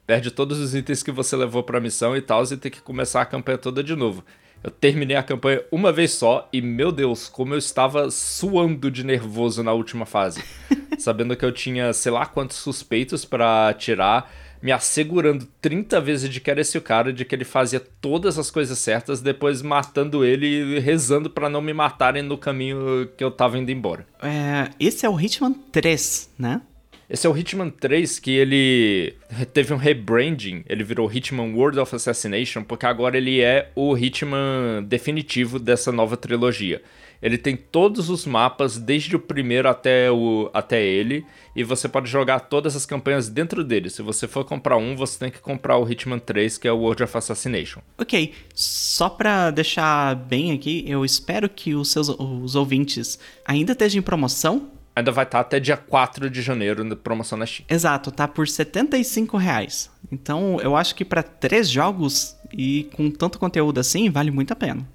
Perde 0.07 0.31
todos 0.31 0.59
os 0.59 0.75
itens 0.75 1.03
que 1.03 1.13
você 1.13 1.37
levou 1.37 1.63
pra 1.63 1.81
missão 1.81 2.17
e 2.17 2.21
tal, 2.21 2.43
e 2.45 2.57
tem 2.57 2.71
que 2.71 2.81
começar 2.81 3.23
a 3.23 3.27
campanha 3.27 3.59
toda 3.59 3.83
de 3.83 3.95
novo. 3.95 4.25
Eu 4.63 4.71
terminei 4.71 5.17
a 5.17 5.23
campanha 5.23 5.63
uma 5.71 5.91
vez 5.91 6.11
só 6.13 6.47
e, 6.53 6.61
meu 6.61 6.93
Deus, 6.93 7.29
como 7.29 7.55
eu 7.55 7.59
estava 7.59 8.11
suando 8.11 8.91
de 8.91 9.05
nervoso 9.05 9.63
na 9.63 9.73
última 9.73 10.05
fase. 10.05 10.45
Sabendo 10.99 11.35
que 11.35 11.45
eu 11.45 11.53
tinha, 11.53 11.93
sei 11.95 12.13
lá 12.13 12.27
quantos 12.27 12.59
suspeitos 12.59 13.25
para 13.25 13.73
tirar 13.73 14.31
me 14.63 14.73
assegurando 14.73 15.49
30 15.61 16.01
vezes 16.01 16.29
de 16.29 16.41
que 16.41 16.51
era 16.51 16.61
esse 16.61 16.77
o 16.77 16.83
cara, 16.83 17.13
de 17.13 17.25
que 17.25 17.35
ele 17.35 17.45
fazia 17.45 17.81
todas 17.81 18.39
as 18.39 18.51
coisas 18.51 18.79
certas, 18.79 19.21
depois 19.21 19.63
matando 19.63 20.25
ele 20.25 20.47
e 20.47 20.79
rezando 20.79 21.31
para 21.31 21.49
não 21.49 21.63
me 21.63 21.73
matarem 21.73 22.23
no 22.23 22.37
caminho 22.37 23.09
que 23.17 23.25
eu 23.25 23.31
tava 23.31 23.59
indo 23.59 23.71
embora. 23.71 24.07
É, 24.23 24.71
esse 24.79 25.07
é 25.07 25.09
o 25.09 25.19
Hitman 25.19 25.55
3, 25.73 26.31
né? 26.39 26.61
Esse 27.09 27.27
é 27.27 27.31
o 27.31 27.37
Hitman 27.37 27.71
3 27.71 28.21
que 28.21 28.31
ele 28.31 29.15
teve 29.53 29.75
um 29.75 29.77
rebranding, 29.77 30.63
ele 30.69 30.85
virou 30.85 31.11
Hitman 31.11 31.53
World 31.55 31.81
of 31.81 31.97
Assassination, 31.97 32.63
porque 32.63 32.87
agora 32.87 33.17
ele 33.17 33.41
é 33.41 33.69
o 33.75 33.97
Hitman 33.97 34.85
definitivo 34.87 35.59
dessa 35.59 35.91
nova 35.91 36.17
trilogia. 36.17 36.81
Ele 37.23 37.37
tem 37.37 37.57
todos 37.57 38.09
os 38.09 38.25
mapas, 38.25 38.79
desde 38.79 39.15
o 39.17 39.19
primeiro 39.19 39.69
até, 39.69 40.11
o, 40.11 40.51
até 40.55 40.83
ele, 40.83 41.25
e 41.55 41.63
você 41.63 41.89
pode 41.89 42.11
jogar 42.11 42.41
todas 42.41 42.75
as 42.75 42.87
campanhas 42.87 43.29
dentro 43.29 43.63
dele. 43.63 43.91
Se 43.91 44.03
você 44.03 44.27
for 44.27 44.45
comprar 44.45 44.77
um, 44.77 44.97
você 44.97 45.19
tem 45.19 45.31
que 45.31 45.41
comprar 45.41 45.77
o 45.77 45.91
Hitman 45.91 46.19
3, 46.19 46.57
que 46.59 46.67
é 46.67 46.73
o 46.73 46.79
World 46.79 47.03
of 47.03 47.17
Assassination. 47.17 47.81
Ok, 47.99 48.33
só 48.55 49.09
pra 49.09 49.51
deixar 49.51 50.15
bem 50.15 50.53
aqui, 50.53 50.85
eu 50.87 51.05
espero 51.05 51.49
que 51.49 51.75
os 51.75 51.91
seus 51.91 52.09
os 52.09 52.55
ouvintes 52.55 53.19
ainda 53.45 53.73
estejam 53.73 53.99
em 53.99 54.03
promoção. 54.03 54.71
Ainda 54.95 55.13
vai 55.13 55.25
estar 55.25 55.41
até 55.41 55.61
dia 55.61 55.77
4 55.77 56.29
de 56.29 56.43
janeiro 56.43 56.83
na 56.85 56.97
promoção 56.97 57.39
na 57.39 57.47
Steam. 57.47 57.65
Exato, 57.69 58.11
tá 58.11 58.27
por 58.27 58.49
75 58.49 59.37
reais. 59.37 59.91
Então 60.11 60.61
eu 60.61 60.77
acho 60.77 60.95
que 60.95 61.05
para 61.05 61.23
três 61.23 61.69
jogos 61.69 62.37
e 62.53 62.89
com 62.95 63.11
tanto 63.11 63.39
conteúdo 63.39 63.79
assim, 63.79 64.11
vale 64.11 64.31
muito 64.31 64.53
a 64.53 64.57
pena. 64.57 64.87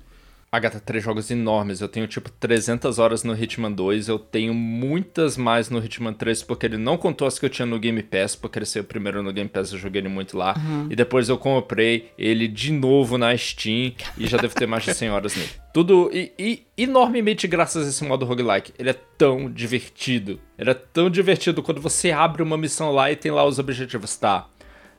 Agatha, 0.56 0.80
três 0.80 1.04
jogos 1.04 1.30
enormes. 1.30 1.82
Eu 1.82 1.88
tenho 1.88 2.08
tipo 2.08 2.30
300 2.30 2.98
horas 3.00 3.24
no 3.24 3.36
Hitman 3.36 3.72
2. 3.72 4.08
Eu 4.08 4.18
tenho 4.18 4.54
muitas 4.54 5.38
mais 5.38 5.70
no 5.70 5.84
Hitman 5.84 6.14
3 6.14 6.44
porque 6.44 6.66
ele 6.66 6.78
não 6.78 6.98
contou 6.98 7.28
as 7.28 7.38
que 7.38 7.46
eu 7.46 7.50
tinha 7.50 7.66
no 7.66 7.78
Game 7.80 8.02
Pass, 8.02 8.36
porque 8.36 8.60
ele 8.60 8.66
saiu 8.66 8.84
primeiro 8.84 9.22
no 9.22 9.34
Game 9.34 9.50
Pass. 9.50 9.72
Eu 9.72 9.80
joguei 9.80 10.02
ele 10.02 10.10
muito 10.10 10.38
lá. 10.38 10.56
Uhum. 10.58 10.88
E 10.90 10.96
depois 10.96 11.30
eu 11.30 11.38
comprei 11.38 12.12
ele 12.18 12.48
de 12.48 12.72
novo 12.72 13.18
na 13.18 13.36
Steam 13.38 13.94
e 14.18 14.28
já 14.28 14.38
deve 14.38 14.56
ter 14.56 14.66
mais 14.66 14.84
de 14.84 14.94
100 14.94 15.10
horas 15.10 15.36
nele. 15.36 15.50
Tudo. 15.74 16.10
E, 16.14 16.32
e 16.40 16.66
enormemente 16.78 17.48
graças 17.48 17.86
a 17.86 17.90
esse 17.90 18.04
modo 18.04 18.26
roguelike. 18.26 18.74
Ele 18.80 18.90
é 18.90 18.96
tão 19.18 19.52
divertido. 19.52 20.40
Ele 20.58 20.70
é 20.70 20.74
tão 20.74 21.10
divertido 21.10 21.62
quando 21.62 21.82
você 21.82 22.12
abre 22.12 22.42
uma 22.42 22.58
missão 22.58 22.92
lá 22.92 23.12
e 23.12 23.16
tem 23.16 23.32
lá 23.32 23.46
os 23.46 23.60
objetivos. 23.60 24.16
Tá. 24.16 24.48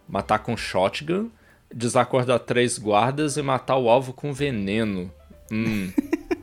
Matar 0.09 0.39
com 0.39 0.57
shotgun, 0.57 1.31
desacordar 1.73 2.39
três 2.41 2.79
guardas 2.79 3.37
e 3.37 3.43
matar 3.43 3.77
o 3.77 3.89
alvo 3.89 4.13
com 4.13 4.33
veneno. 4.33 5.11
Hum, 5.51 5.93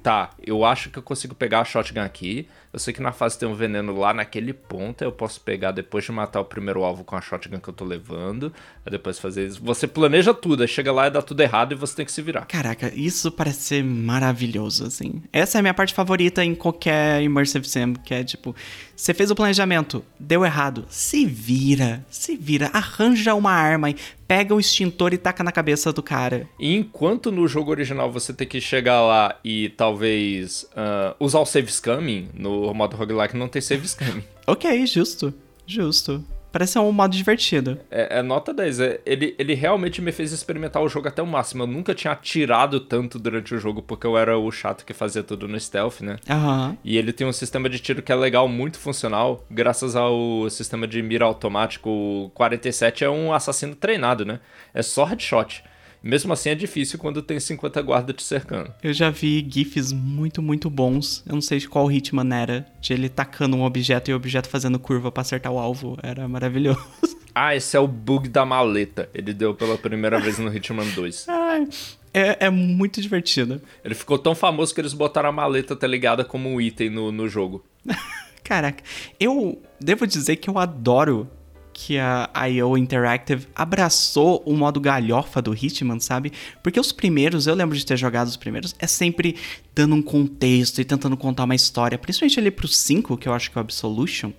tá, 0.02 0.32
eu 0.46 0.64
acho 0.64 0.90
que 0.90 1.00
eu 1.00 1.04
consigo 1.04 1.36
pegar 1.36 1.62
a 1.62 1.66
shotgun 1.66 2.02
aqui. 2.02 2.48
Eu 2.74 2.80
sei 2.80 2.92
que 2.92 3.02
na 3.02 3.12
fase 3.12 3.38
tem 3.38 3.48
um 3.48 3.54
veneno 3.54 3.96
lá 3.96 4.14
naquele 4.16 4.52
ponto. 4.52 5.04
Eu 5.04 5.12
posso 5.12 5.40
pegar 5.40 5.72
depois 5.72 6.04
de 6.04 6.12
matar 6.12 6.42
o 6.42 6.46
primeiro 6.46 6.84
alvo 6.84 7.04
com 7.04 7.16
a 7.16 7.22
shotgun 7.22 7.60
que 7.60 7.70
eu 7.70 7.74
tô 7.74 7.86
levando. 7.86 8.52
Aí 8.84 8.92
depois 8.92 9.20
fazer 9.20 9.46
isso. 9.46 9.62
Você 9.64 9.86
planeja 9.86 10.34
tudo, 10.34 10.64
aí 10.64 10.68
chega 10.68 10.92
lá 10.92 11.06
e 11.06 11.12
dá 11.12 11.22
tudo 11.22 11.42
errado 11.42 11.74
e 11.74 11.76
você 11.76 11.96
tem 11.96 12.06
que 12.06 12.12
se 12.12 12.22
virar. 12.24 12.46
Caraca, 12.46 12.92
isso 12.96 13.32
parece 13.32 13.62
ser 13.62 13.84
maravilhoso, 13.84 14.88
assim. 14.88 15.22
Essa 15.32 15.58
é 15.58 15.60
a 15.60 15.62
minha 15.62 15.74
parte 15.74 15.94
favorita 15.94 16.44
em 16.44 16.56
qualquer 16.56 17.22
Immersive 17.22 17.68
Sim, 17.68 17.94
que 17.94 18.14
é 18.14 18.24
tipo, 18.24 18.56
você 18.96 19.14
fez 19.14 19.30
o 19.30 19.36
planejamento, 19.36 20.04
deu 20.20 20.46
errado, 20.46 20.86
se 20.90 21.26
vira, 21.26 22.06
se 22.10 22.36
vira, 22.36 22.72
arranja 22.74 23.34
uma 23.36 23.52
arma 23.52 23.90
e 23.90 23.96
pega 24.28 24.56
o 24.56 24.60
extintor 24.60 25.14
e 25.14 25.18
taca 25.18 25.44
na 25.44 25.52
cabeça 25.52 25.92
do 25.92 26.02
cara. 26.02 26.48
E 26.60 26.76
enquanto 26.76 27.32
no 27.32 27.48
jogo 27.48 27.72
original 27.72 28.12
você 28.12 28.34
tem 28.34 28.48
que 28.48 28.62
chegar 28.62 29.02
lá 29.02 29.36
e 29.44 29.70
talvez 29.70 30.64
uh, 30.72 31.16
usar 31.20 31.40
o 31.40 31.46
save 31.46 31.72
scamming, 31.72 32.30
no 32.34 32.63
modo 32.72 32.96
roguelike 32.96 33.36
não 33.36 33.48
tem 33.48 33.62
save 33.62 33.88
scamming. 33.88 34.24
ok, 34.46 34.86
justo, 34.86 35.34
justo. 35.66 36.24
Parece 36.54 36.78
um 36.78 36.92
modo 36.92 37.18
divertido. 37.18 37.80
É, 37.90 38.20
é 38.20 38.22
nota 38.22 38.54
10. 38.54 38.80
É, 38.80 39.02
ele, 39.08 39.34
ele 39.40 39.56
realmente 39.56 40.00
me 40.04 40.12
fez 40.12 40.32
experimentar 40.32 40.84
o 40.84 40.88
jogo 40.88 41.08
até 41.08 41.20
o 41.20 41.26
máximo. 41.26 41.64
Eu 41.64 41.68
nunca 41.68 41.96
tinha 41.96 42.14
atirado 42.14 42.80
tanto 42.80 43.18
durante 43.18 43.56
o 43.56 43.58
jogo, 43.58 43.82
porque 43.82 44.06
eu 44.06 44.16
era 44.16 44.38
o 44.38 44.52
chato 44.52 44.86
que 44.86 44.94
fazia 44.94 45.24
tudo 45.24 45.48
no 45.48 45.60
stealth, 45.60 46.02
né? 46.02 46.18
Uhum. 46.30 46.78
E 46.84 46.96
ele 46.96 47.12
tem 47.12 47.26
um 47.26 47.34
sistema 47.34 47.68
de 47.68 47.80
tiro 47.80 48.04
que 48.04 48.12
é 48.12 48.16
legal, 48.16 48.48
muito 48.48 48.78
funcional. 48.78 49.44
Graças 49.50 49.96
ao 49.96 50.48
sistema 50.52 50.88
de 50.88 51.02
mira 51.02 51.26
automático, 51.26 51.90
o 51.90 52.32
47 52.36 53.04
é 53.04 53.10
um 53.10 53.34
assassino 53.34 53.74
treinado, 53.74 54.24
né? 54.24 54.40
É 54.76 54.84
só 54.84 55.06
headshot. 55.06 55.64
Mesmo 56.04 56.34
assim 56.34 56.50
é 56.50 56.56
difícil 56.56 57.00
quando 57.00 57.22
tem 57.22 57.40
50 57.40 57.82
guardas 57.82 58.16
te 58.18 58.24
cercando. 58.24 58.74
Eu 58.84 58.92
já 58.92 59.10
vi 59.10 59.46
GIFs 59.50 59.94
muito, 59.94 60.42
muito 60.42 60.70
bons. 60.70 61.24
Eu 61.26 61.36
não 61.36 61.42
sei 61.42 61.60
de 61.60 61.70
qual 61.70 61.90
Hitman 61.90 62.36
era. 62.36 62.68
De 62.82 62.92
ele 62.92 63.08
tacando 63.08 63.56
um 63.56 63.64
objeto 63.64 64.12
e 64.12 64.14
o 64.14 64.18
objeto 64.18 64.50
fazendo 64.50 64.78
curva 64.78 65.10
para 65.10 65.22
acertar 65.22 65.52
o 65.54 65.58
alvo. 65.58 65.98
Era 66.04 66.28
maravilhoso. 66.28 66.84
Ah, 67.36 67.56
esse 67.56 67.76
é 67.76 67.80
o 67.80 67.88
bug 67.88 68.30
da 68.30 68.46
maleta. 68.46 69.10
Ele 69.12 69.34
deu 69.34 69.56
pela 69.56 69.76
primeira 69.76 70.20
vez 70.20 70.38
no 70.38 70.56
Hitman 70.56 70.88
2. 70.92 71.26
Ai, 71.28 71.68
é, 72.14 72.46
é, 72.46 72.50
muito 72.52 73.02
divertido. 73.02 73.60
Ele 73.84 73.96
ficou 73.96 74.20
tão 74.20 74.36
famoso 74.36 74.72
que 74.74 74.80
eles 74.80 74.94
botaram 74.94 75.30
a 75.30 75.32
maleta, 75.32 75.76
tá 75.76 75.88
ligada, 75.88 76.24
como 76.24 76.48
um 76.48 76.62
item 76.62 76.92
no, 76.92 77.12
no 77.12 77.28
jogo. 77.28 77.66
Caraca, 78.44 78.84
eu 79.20 79.60
devo 79.80 80.06
dizer 80.06 80.36
que 80.36 80.48
eu 80.48 80.60
adoro 80.60 81.28
que 81.74 81.98
a 81.98 82.46
IO 82.48 82.78
Interactive 82.78 83.48
abraçou 83.56 84.44
o 84.46 84.56
modo 84.56 84.80
galhofa 84.80 85.42
do 85.42 85.54
Hitman, 85.54 86.00
sabe? 86.00 86.32
Porque 86.62 86.80
os 86.80 86.92
primeiros, 86.92 87.48
eu 87.48 87.56
lembro 87.56 87.76
de 87.76 87.86
ter 87.86 87.98
jogado 87.98 88.28
os 88.28 88.38
primeiros, 88.38 88.76
é 88.80 88.88
sempre 88.88 89.36
dando 89.74 89.96
um 89.96 90.02
contexto 90.02 90.80
e 90.80 90.86
tentando 90.86 91.18
contar 91.18 91.46
uma 91.46 91.56
história. 91.56 91.98
Principalmente 91.98 92.40
ali 92.40 92.52
pro 92.52 92.68
5, 92.68 93.18
que 93.18 93.28
eu 93.28 93.34
acho 93.34 93.50
que 93.52 93.58
é 93.58 93.60
o 93.60 93.64
Absolution. 93.64 94.32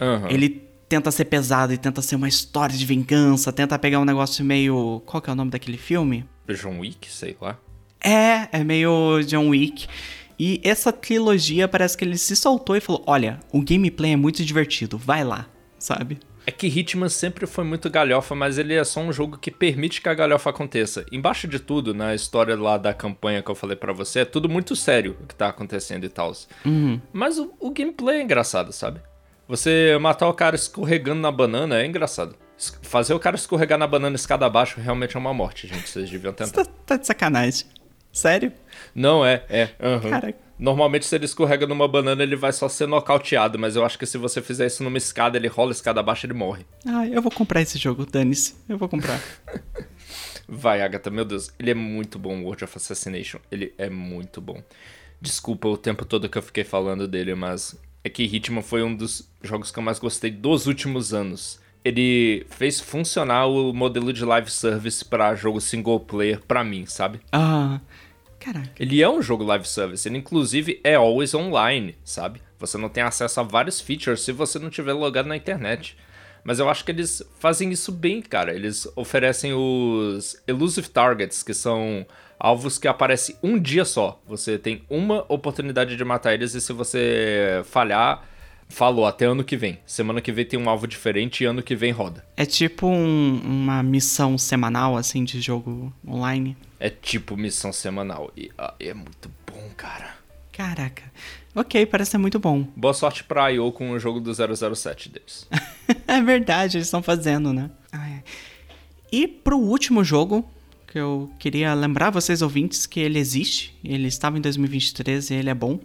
Uhum. 0.00 0.28
Ele 0.28 0.62
tenta 0.88 1.10
ser 1.10 1.24
pesado 1.24 1.72
e 1.72 1.78
tenta 1.78 2.02
ser 2.02 2.16
uma 2.16 2.28
história 2.28 2.76
de 2.76 2.84
vingança, 2.84 3.50
tenta 3.50 3.78
pegar 3.78 3.98
um 3.98 4.04
negócio 4.04 4.44
meio. 4.44 5.02
Qual 5.06 5.22
que 5.22 5.30
é 5.30 5.32
o 5.32 5.36
nome 5.36 5.50
daquele 5.50 5.78
filme? 5.78 6.26
John 6.48 6.80
Wick, 6.80 7.10
sei 7.10 7.36
lá. 7.40 7.58
É, 7.98 8.48
é 8.52 8.62
meio 8.62 9.22
John 9.22 9.48
Wick. 9.48 9.86
E 10.38 10.60
essa 10.64 10.92
trilogia 10.92 11.68
parece 11.68 11.96
que 11.96 12.04
ele 12.04 12.18
se 12.18 12.34
soltou 12.36 12.76
e 12.76 12.80
falou: 12.80 13.02
Olha, 13.06 13.40
o 13.52 13.62
gameplay 13.62 14.12
é 14.12 14.16
muito 14.16 14.44
divertido, 14.44 14.98
vai 14.98 15.24
lá, 15.24 15.46
sabe? 15.78 16.18
É 16.46 16.50
que 16.50 16.66
Hitman 16.66 17.08
sempre 17.08 17.46
foi 17.46 17.64
muito 17.64 17.88
galhofa, 17.88 18.34
mas 18.34 18.58
ele 18.58 18.74
é 18.74 18.82
só 18.82 19.00
um 19.00 19.12
jogo 19.12 19.38
que 19.38 19.50
permite 19.50 20.00
que 20.00 20.08
a 20.08 20.14
galhofa 20.14 20.50
aconteça. 20.50 21.04
Embaixo 21.12 21.46
de 21.46 21.60
tudo, 21.60 21.94
na 21.94 22.14
história 22.14 22.56
lá 22.56 22.76
da 22.76 22.92
campanha 22.92 23.42
que 23.42 23.50
eu 23.50 23.54
falei 23.54 23.76
para 23.76 23.92
você, 23.92 24.20
é 24.20 24.24
tudo 24.24 24.48
muito 24.48 24.74
sério 24.74 25.16
o 25.20 25.26
que 25.26 25.34
tá 25.34 25.48
acontecendo 25.48 26.04
e 26.04 26.08
tal. 26.08 26.32
Uhum. 26.64 27.00
Mas 27.12 27.38
o, 27.38 27.54
o, 27.60 27.70
gameplay 27.70 28.18
é 28.18 28.22
engraçado, 28.22 28.72
sabe? 28.72 29.00
Você 29.46 29.96
matar 30.00 30.28
o 30.28 30.34
cara 30.34 30.56
escorregando 30.56 31.20
na 31.20 31.30
banana 31.30 31.80
é 31.80 31.86
engraçado. 31.86 32.34
Fazer 32.82 33.14
o 33.14 33.18
cara 33.18 33.36
escorregar 33.36 33.78
na 33.78 33.86
banana 33.86 34.16
escada 34.16 34.46
abaixo 34.46 34.80
realmente 34.80 35.16
é 35.16 35.18
uma 35.18 35.34
morte, 35.34 35.66
gente. 35.66 35.88
Vocês 35.88 36.08
deviam 36.10 36.32
tentar. 36.32 36.64
Você 36.64 36.64
tá, 36.64 36.70
tá 36.86 36.96
de 36.96 37.06
sacanagem. 37.06 37.66
Sério? 38.12 38.52
Não, 38.94 39.24
é, 39.24 39.44
é. 39.48 39.70
Uhum. 39.80 40.10
Cara, 40.10 40.34
Normalmente, 40.62 41.04
se 41.06 41.16
ele 41.16 41.24
escorrega 41.24 41.66
numa 41.66 41.88
banana, 41.88 42.22
ele 42.22 42.36
vai 42.36 42.52
só 42.52 42.68
ser 42.68 42.86
nocauteado, 42.86 43.58
mas 43.58 43.74
eu 43.74 43.84
acho 43.84 43.98
que 43.98 44.06
se 44.06 44.16
você 44.16 44.40
fizer 44.40 44.68
isso 44.68 44.84
numa 44.84 44.96
escada, 44.96 45.36
ele 45.36 45.48
rola 45.48 45.72
a 45.72 45.72
escada 45.72 45.98
abaixo 45.98 46.24
e 46.24 46.26
ele 46.28 46.34
morre. 46.34 46.64
Ah, 46.86 47.04
eu 47.04 47.20
vou 47.20 47.32
comprar 47.32 47.60
esse 47.60 47.76
jogo, 47.78 48.06
dane-se. 48.06 48.54
Eu 48.68 48.78
vou 48.78 48.88
comprar. 48.88 49.20
vai, 50.48 50.80
Agatha, 50.80 51.10
meu 51.10 51.24
Deus. 51.24 51.50
Ele 51.58 51.72
é 51.72 51.74
muito 51.74 52.16
bom, 52.16 52.44
World 52.44 52.62
of 52.62 52.76
Assassination. 52.76 53.40
Ele 53.50 53.74
é 53.76 53.90
muito 53.90 54.40
bom. 54.40 54.62
Desculpa 55.20 55.66
o 55.66 55.76
tempo 55.76 56.04
todo 56.04 56.28
que 56.28 56.38
eu 56.38 56.42
fiquei 56.42 56.62
falando 56.62 57.08
dele, 57.08 57.34
mas 57.34 57.76
é 58.04 58.08
que 58.08 58.22
Hitman 58.22 58.62
foi 58.62 58.84
um 58.84 58.94
dos 58.94 59.28
jogos 59.42 59.72
que 59.72 59.80
eu 59.80 59.82
mais 59.82 59.98
gostei 59.98 60.30
dos 60.30 60.68
últimos 60.68 61.12
anos. 61.12 61.58
Ele 61.84 62.46
fez 62.48 62.80
funcionar 62.80 63.46
o 63.46 63.72
modelo 63.72 64.12
de 64.12 64.24
live 64.24 64.48
service 64.48 65.04
para 65.04 65.34
jogo 65.34 65.60
single 65.60 65.98
player 65.98 66.40
para 66.40 66.62
mim, 66.62 66.86
sabe? 66.86 67.18
Ah. 67.32 67.80
Caraca. 68.42 68.70
Ele 68.76 69.00
é 69.00 69.08
um 69.08 69.22
jogo 69.22 69.44
live 69.44 69.66
service, 69.68 70.08
ele 70.08 70.18
inclusive 70.18 70.80
é 70.82 70.96
always 70.96 71.32
online, 71.32 71.96
sabe? 72.02 72.42
Você 72.58 72.76
não 72.76 72.88
tem 72.88 73.02
acesso 73.04 73.38
a 73.38 73.44
vários 73.44 73.80
features 73.80 74.22
se 74.22 74.32
você 74.32 74.58
não 74.58 74.68
tiver 74.68 74.92
logado 74.92 75.26
na 75.26 75.36
internet. 75.36 75.96
Mas 76.42 76.58
eu 76.58 76.68
acho 76.68 76.84
que 76.84 76.90
eles 76.90 77.22
fazem 77.38 77.70
isso 77.70 77.92
bem, 77.92 78.20
cara. 78.20 78.52
Eles 78.52 78.88
oferecem 78.96 79.52
os 79.54 80.42
Elusive 80.44 80.88
Targets, 80.88 81.40
que 81.40 81.54
são 81.54 82.04
alvos 82.36 82.78
que 82.78 82.88
aparecem 82.88 83.36
um 83.44 83.56
dia 83.56 83.84
só. 83.84 84.20
Você 84.26 84.58
tem 84.58 84.82
uma 84.90 85.24
oportunidade 85.28 85.96
de 85.96 86.04
matar 86.04 86.34
eles 86.34 86.52
e 86.54 86.60
se 86.60 86.72
você 86.72 87.62
falhar, 87.64 88.24
falou 88.72 89.06
até 89.06 89.26
ano 89.26 89.44
que 89.44 89.56
vem. 89.56 89.78
Semana 89.86 90.20
que 90.20 90.32
vem 90.32 90.44
tem 90.44 90.58
um 90.58 90.68
alvo 90.68 90.86
diferente 90.86 91.44
e 91.44 91.46
ano 91.46 91.62
que 91.62 91.76
vem 91.76 91.92
roda. 91.92 92.24
É 92.36 92.44
tipo 92.44 92.88
um, 92.88 93.40
uma 93.44 93.82
missão 93.82 94.36
semanal, 94.36 94.96
assim, 94.96 95.22
de 95.22 95.40
jogo 95.40 95.92
online? 96.06 96.56
É 96.80 96.90
tipo 96.90 97.36
missão 97.36 97.72
semanal. 97.72 98.32
E 98.36 98.50
ah, 98.58 98.74
é 98.80 98.92
muito 98.92 99.30
bom, 99.46 99.70
cara. 99.76 100.16
Caraca. 100.50 101.04
Ok, 101.54 101.86
parece 101.86 102.12
ser 102.12 102.18
muito 102.18 102.38
bom. 102.38 102.66
Boa 102.74 102.94
sorte 102.94 103.22
pra 103.22 103.52
I.O. 103.52 103.70
com 103.72 103.90
o 103.90 103.98
jogo 103.98 104.20
do 104.20 104.32
007 104.34 105.10
deles. 105.10 105.46
é 106.08 106.20
verdade, 106.20 106.78
eles 106.78 106.86
estão 106.86 107.02
fazendo, 107.02 107.52
né? 107.52 107.70
Ah, 107.92 108.08
é. 108.08 108.22
E 109.12 109.28
pro 109.28 109.58
último 109.58 110.02
jogo, 110.02 110.50
que 110.86 110.98
eu 110.98 111.30
queria 111.38 111.74
lembrar 111.74 112.10
vocês 112.10 112.42
ouvintes 112.42 112.86
que 112.86 113.00
ele 113.00 113.18
existe, 113.18 113.78
ele 113.84 114.08
estava 114.08 114.38
em 114.38 114.40
2023 114.40 115.30
e 115.30 115.34
ele 115.34 115.50
é 115.50 115.54
bom. 115.54 115.78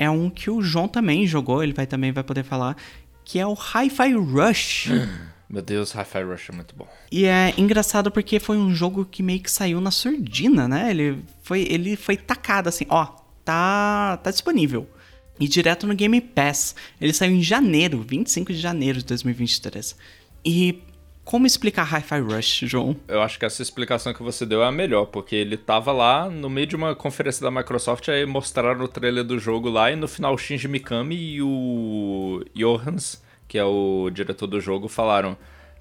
É 0.00 0.08
um 0.08 0.30
que 0.30 0.48
o 0.48 0.62
João 0.62 0.88
também 0.88 1.26
jogou, 1.26 1.62
ele 1.62 1.74
vai 1.74 1.86
também 1.86 2.10
vai 2.10 2.24
poder 2.24 2.42
falar, 2.42 2.74
que 3.22 3.38
é 3.38 3.46
o 3.46 3.52
Hi-Fi 3.52 4.14
Rush. 4.14 4.88
Meu 5.46 5.60
Deus, 5.60 5.92
Hi-Fi 5.92 6.22
Rush 6.22 6.48
é 6.48 6.52
muito 6.54 6.74
bom. 6.74 6.88
E 7.12 7.26
é 7.26 7.52
engraçado 7.58 8.10
porque 8.10 8.40
foi 8.40 8.56
um 8.56 8.74
jogo 8.74 9.04
que 9.04 9.22
meio 9.22 9.40
que 9.40 9.50
saiu 9.50 9.78
na 9.78 9.90
surdina, 9.90 10.66
né? 10.66 10.90
Ele 10.90 11.22
foi, 11.42 11.66
ele 11.68 11.96
foi 11.96 12.16
tacado 12.16 12.70
assim, 12.70 12.86
ó, 12.88 13.08
tá, 13.44 14.16
tá 14.22 14.30
disponível. 14.30 14.88
e 15.38 15.46
direto 15.46 15.86
no 15.86 15.94
Game 15.94 16.18
Pass. 16.18 16.74
Ele 16.98 17.12
saiu 17.12 17.34
em 17.34 17.42
janeiro, 17.42 18.02
25 18.02 18.54
de 18.54 18.58
janeiro 18.58 19.00
de 19.00 19.04
2023. 19.04 19.96
E 20.42 20.82
como 21.24 21.46
explicar 21.46 21.84
Hi-Fi 21.84 22.20
Rush, 22.20 22.60
João? 22.64 22.96
Eu 23.06 23.22
acho 23.22 23.38
que 23.38 23.44
essa 23.44 23.62
explicação 23.62 24.12
que 24.12 24.22
você 24.22 24.44
deu 24.44 24.62
é 24.62 24.66
a 24.66 24.72
melhor, 24.72 25.06
porque 25.06 25.36
ele 25.36 25.56
tava 25.56 25.92
lá 25.92 26.28
no 26.28 26.50
meio 26.50 26.66
de 26.66 26.76
uma 26.76 26.94
conferência 26.94 27.42
da 27.42 27.50
Microsoft, 27.50 28.08
aí 28.08 28.26
mostraram 28.26 28.84
o 28.84 28.88
trailer 28.88 29.24
do 29.24 29.38
jogo 29.38 29.68
lá, 29.68 29.90
e 29.90 29.96
no 29.96 30.08
final 30.08 30.34
o 30.34 30.38
Shinji 30.38 30.66
Mikami 30.66 31.16
e 31.16 31.42
o 31.42 32.44
Johans, 32.54 33.22
que 33.46 33.58
é 33.58 33.64
o 33.64 34.10
diretor 34.12 34.46
do 34.46 34.60
jogo, 34.60 34.88
falaram: 34.88 35.36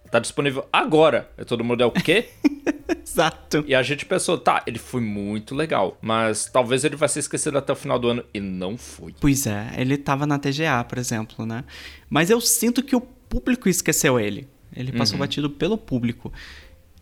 tá 0.09 0.19
disponível 0.19 0.67
agora. 0.71 1.29
E 1.37 1.45
todo 1.45 1.63
mundo 1.63 1.81
é 1.81 1.85
o 1.85 1.91
quê? 1.91 2.29
Exato. 3.03 3.63
E 3.67 3.73
a 3.73 3.81
gente 3.81 4.05
pensou, 4.05 4.37
tá, 4.37 4.63
ele 4.67 4.77
foi 4.77 5.01
muito 5.01 5.55
legal, 5.55 5.97
mas 6.01 6.45
talvez 6.45 6.83
ele 6.83 6.95
vai 6.95 7.09
ser 7.09 7.19
esquecido 7.19 7.57
até 7.57 7.73
o 7.73 7.75
final 7.75 7.97
do 7.97 8.07
ano, 8.07 8.23
e 8.33 8.39
não 8.39 8.77
foi. 8.77 9.15
Pois 9.19 9.47
é, 9.47 9.73
ele 9.77 9.97
tava 9.97 10.27
na 10.27 10.37
TGA, 10.37 10.83
por 10.87 10.97
exemplo, 10.97 11.45
né? 11.45 11.63
Mas 12.09 12.29
eu 12.29 12.39
sinto 12.39 12.83
que 12.83 12.95
o 12.95 13.01
público 13.01 13.67
esqueceu 13.67 14.19
ele. 14.19 14.47
Ele 14.79 14.91
passou 14.93 15.15
uhum. 15.15 15.19
batido 15.19 15.49
pelo 15.49 15.77
público. 15.77 16.31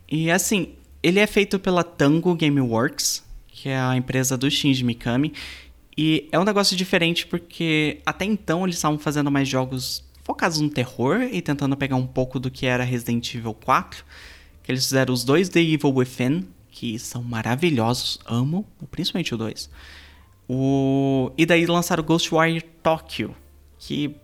E 0.10 0.32
assim, 0.32 0.74
ele 1.04 1.20
é 1.20 1.28
feito 1.28 1.60
pela 1.60 1.84
Tango 1.84 2.36
Gameworks, 2.36 3.24
que 3.48 3.70
é 3.70 3.78
a 3.78 3.96
empresa 3.96 4.38
do 4.38 4.50
Shinji 4.50 4.84
Mikami. 4.84 5.34
E 5.96 6.28
é 6.32 6.40
um 6.40 6.44
negócio 6.44 6.76
diferente 6.76 7.26
porque 7.28 8.02
até 8.06 8.26
então 8.26 8.63
eles 8.63 8.76
estavam 8.76 8.98
fazendo 8.98 9.32
mais 9.32 9.48
jogos 9.48 10.04
focados 10.24 10.60
no 10.60 10.70
terror 10.70 11.22
e 11.22 11.42
tentando 11.42 11.78
pegar 11.78 11.96
um 11.96 12.06
pouco 12.06 12.40
do 12.40 12.52
que 12.52 12.66
era 12.66 12.84
Resident 12.84 13.34
Evil 13.34 13.54
4. 13.54 14.04
Que 14.63 14.72
eles 14.72 14.84
fizeram 14.84 15.13
os 15.13 15.24
dois 15.24 15.48
The 15.50 15.62
Evil 15.62 15.94
Within, 15.94 16.48
que 16.72 17.00
são 17.00 17.24
maravilhosos, 17.24 18.20
amo, 18.26 18.66
principalmente 18.92 19.34
o 19.34 19.38
2. 19.38 19.70
O... 20.50 21.32
E 21.38 21.46
daí 21.46 21.66
lançaram 21.66 22.04
Ghostwire 22.04 22.62
Tokyo, 22.84 23.36
que 23.80 24.16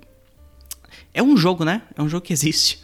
é 1.13 1.21
um 1.21 1.37
jogo, 1.37 1.63
né? 1.63 1.83
É 1.95 2.01
um 2.01 2.09
jogo 2.09 2.25
que 2.25 2.33
existe. 2.33 2.81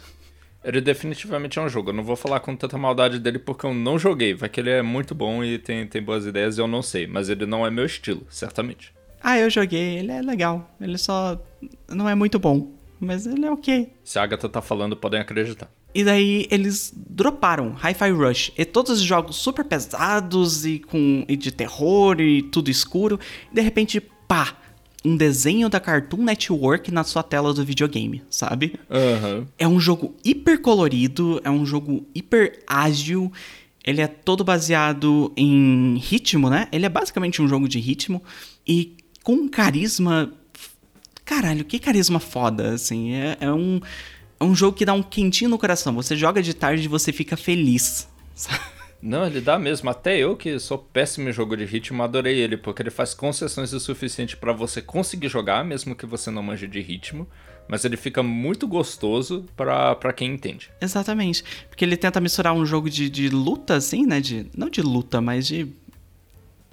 Ele 0.62 0.80
definitivamente 0.80 1.58
é 1.58 1.62
um 1.62 1.68
jogo. 1.68 1.90
Eu 1.90 1.94
não 1.94 2.04
vou 2.04 2.16
falar 2.16 2.40
com 2.40 2.54
tanta 2.54 2.76
maldade 2.76 3.18
dele 3.18 3.38
porque 3.38 3.64
eu 3.64 3.72
não 3.72 3.98
joguei. 3.98 4.34
Vai 4.34 4.48
que 4.48 4.60
ele 4.60 4.70
é 4.70 4.82
muito 4.82 5.14
bom 5.14 5.42
e 5.42 5.58
tem, 5.58 5.86
tem 5.86 6.02
boas 6.02 6.26
ideias 6.26 6.58
e 6.58 6.60
eu 6.60 6.68
não 6.68 6.82
sei. 6.82 7.06
Mas 7.06 7.28
ele 7.28 7.46
não 7.46 7.66
é 7.66 7.70
meu 7.70 7.86
estilo, 7.86 8.26
certamente. 8.28 8.92
Ah, 9.22 9.38
eu 9.38 9.48
joguei. 9.48 9.98
Ele 9.98 10.12
é 10.12 10.20
legal. 10.20 10.70
Ele 10.80 10.98
só 10.98 11.40
não 11.88 12.08
é 12.08 12.14
muito 12.14 12.38
bom. 12.38 12.72
Mas 13.00 13.26
ele 13.26 13.46
é 13.46 13.50
ok. 13.50 13.90
Se 14.04 14.18
a 14.18 14.22
Agatha 14.22 14.48
tá 14.48 14.60
falando, 14.60 14.94
podem 14.94 15.20
acreditar. 15.20 15.70
E 15.94 16.04
daí 16.04 16.46
eles 16.50 16.92
droparam 16.94 17.74
Hi-Fi 17.82 18.10
Rush. 18.10 18.52
E 18.56 18.64
todos 18.64 18.92
os 18.92 19.02
jogos 19.02 19.36
super 19.36 19.64
pesados 19.64 20.66
e 20.66 20.78
com 20.78 21.24
e 21.26 21.36
de 21.36 21.50
terror 21.50 22.20
e 22.20 22.42
tudo 22.42 22.70
escuro. 22.70 23.18
E 23.50 23.54
de 23.54 23.60
repente, 23.62 24.00
pá! 24.28 24.56
Um 25.04 25.16
desenho 25.16 25.68
da 25.68 25.80
Cartoon 25.80 26.24
Network 26.24 26.90
na 26.90 27.04
sua 27.04 27.22
tela 27.22 27.54
do 27.54 27.64
videogame, 27.64 28.22
sabe? 28.28 28.78
Uhum. 28.90 29.46
É 29.58 29.66
um 29.66 29.80
jogo 29.80 30.14
hiper 30.24 30.60
colorido, 30.60 31.40
é 31.42 31.50
um 31.50 31.64
jogo 31.64 32.06
hiper 32.14 32.62
ágil. 32.66 33.32
Ele 33.84 34.02
é 34.02 34.06
todo 34.06 34.44
baseado 34.44 35.32
em 35.36 35.96
ritmo, 35.96 36.50
né? 36.50 36.68
Ele 36.70 36.84
é 36.84 36.88
basicamente 36.88 37.40
um 37.40 37.48
jogo 37.48 37.66
de 37.66 37.80
ritmo 37.80 38.22
e 38.66 38.96
com 39.22 39.48
carisma. 39.48 40.32
Caralho, 41.24 41.64
que 41.64 41.78
carisma 41.78 42.20
foda, 42.20 42.74
assim. 42.74 43.14
É, 43.14 43.38
é 43.40 43.52
um, 43.52 43.80
é 44.38 44.44
um 44.44 44.54
jogo 44.54 44.76
que 44.76 44.84
dá 44.84 44.92
um 44.92 45.02
quentinho 45.02 45.48
no 45.48 45.58
coração. 45.58 45.94
Você 45.94 46.14
joga 46.14 46.42
de 46.42 46.52
tarde 46.52 46.84
e 46.84 46.88
você 46.88 47.10
fica 47.10 47.38
feliz. 47.38 48.06
Sabe? 48.34 48.79
Não, 49.02 49.26
ele 49.26 49.40
dá 49.40 49.58
mesmo. 49.58 49.88
Até 49.88 50.18
eu, 50.18 50.36
que 50.36 50.58
sou 50.58 50.78
péssimo 50.78 51.28
em 51.28 51.32
jogo 51.32 51.56
de 51.56 51.64
ritmo, 51.64 52.02
adorei 52.02 52.38
ele, 52.38 52.56
porque 52.56 52.82
ele 52.82 52.90
faz 52.90 53.14
concessões 53.14 53.72
o 53.72 53.80
suficiente 53.80 54.36
para 54.36 54.52
você 54.52 54.82
conseguir 54.82 55.28
jogar, 55.28 55.64
mesmo 55.64 55.94
que 55.94 56.04
você 56.04 56.30
não 56.30 56.42
manje 56.42 56.66
de 56.66 56.80
ritmo. 56.80 57.26
Mas 57.66 57.84
ele 57.84 57.96
fica 57.96 58.22
muito 58.22 58.66
gostoso 58.66 59.46
para 59.56 60.12
quem 60.12 60.32
entende. 60.32 60.70
Exatamente. 60.80 61.44
Porque 61.68 61.84
ele 61.84 61.96
tenta 61.96 62.20
misturar 62.20 62.52
um 62.52 62.66
jogo 62.66 62.90
de, 62.90 63.08
de 63.08 63.28
luta, 63.28 63.76
assim, 63.76 64.04
né? 64.04 64.20
De, 64.20 64.46
não 64.56 64.68
de 64.68 64.82
luta, 64.82 65.20
mas 65.20 65.46
de. 65.46 65.68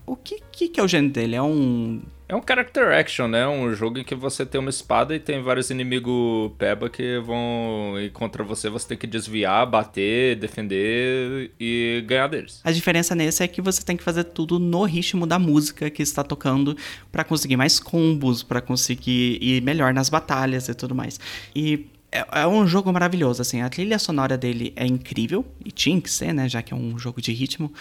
O 0.06 0.16
que, 0.16 0.42
que, 0.52 0.70
que 0.70 0.80
é 0.80 0.84
o 0.84 0.88
gênero 0.88 1.14
dele? 1.14 1.36
É 1.36 1.42
um 1.42 2.02
é 2.30 2.36
um 2.36 2.42
character 2.46 2.92
action, 2.92 3.28
né? 3.28 3.48
Um 3.48 3.74
jogo 3.74 4.00
em 4.00 4.04
que 4.04 4.14
você 4.14 4.46
tem 4.46 4.60
uma 4.60 4.70
espada 4.70 5.16
e 5.16 5.20
tem 5.20 5.42
vários 5.42 5.70
inimigos 5.70 6.52
peba 6.58 6.90
que 6.90 7.20
vão 7.20 7.96
ir 7.98 8.12
contra 8.12 8.44
você. 8.44 8.70
Você 8.70 8.90
tem 8.90 8.98
que 8.98 9.08
desviar, 9.08 9.66
bater, 9.66 10.36
defender 10.36 11.52
e 11.58 12.04
ganhar 12.06 12.28
deles. 12.28 12.60
A 12.66 12.72
diferença 12.72 13.16
nesse 13.16 13.44
é 13.44 13.48
que 13.48 13.62
você 13.62 13.82
tem 13.82 13.96
que 13.96 14.04
fazer 14.04 14.26
tudo 14.26 14.60
no 14.60 14.84
ritmo 14.84 15.26
da 15.26 15.40
música 15.40 15.90
que 15.90 16.04
está 16.04 16.22
tocando 16.22 16.76
para 17.14 17.24
conseguir 17.24 17.56
mais 17.56 17.80
combos, 17.80 18.44
para 18.44 18.60
conseguir 18.60 19.40
ir 19.42 19.62
melhor 19.62 19.94
nas 19.94 20.10
batalhas 20.10 20.68
e 20.68 20.74
tudo 20.74 20.94
mais. 20.94 21.18
E 21.56 21.88
é, 22.12 22.26
é, 22.42 22.48
um 22.48 22.68
jogo 22.68 22.92
maravilhoso, 22.92 23.42
assim. 23.42 23.62
A 23.62 23.70
trilha 23.70 23.98
sonora 23.98 24.38
dele 24.38 24.74
é 24.76 24.86
incrível, 24.86 25.46
e 25.64 25.72
tinha 25.72 26.00
que 26.02 26.12
ser, 26.12 26.34
né? 26.34 26.50
Já 26.50 26.62
que 26.62 26.74
é 26.74 26.76
um 26.76 27.00
jogo 27.00 27.22
de 27.22 27.32
ritmo. 27.32 27.72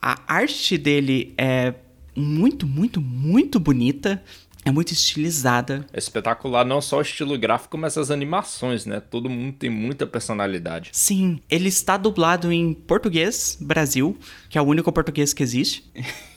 A 0.00 0.18
arte 0.26 0.78
dele 0.78 1.34
é 1.36 1.74
muito, 2.16 2.66
muito, 2.66 3.00
muito 3.00 3.60
bonita. 3.60 4.22
É 4.64 4.72
muito 4.72 4.92
estilizada. 4.92 5.86
É 5.92 5.98
espetacular, 5.98 6.64
não 6.64 6.80
só 6.80 6.98
o 6.98 7.00
estilo 7.00 7.38
gráfico, 7.38 7.78
mas 7.78 7.96
as 7.96 8.10
animações, 8.10 8.84
né? 8.84 8.98
Todo 8.98 9.30
mundo 9.30 9.52
tem 9.52 9.70
muita 9.70 10.08
personalidade. 10.08 10.90
Sim, 10.92 11.38
ele 11.48 11.68
está 11.68 11.96
dublado 11.96 12.50
em 12.50 12.74
português, 12.74 13.56
Brasil, 13.60 14.18
que 14.48 14.58
é 14.58 14.60
o 14.60 14.64
único 14.64 14.90
português 14.90 15.32
que 15.32 15.42
existe. 15.42 15.84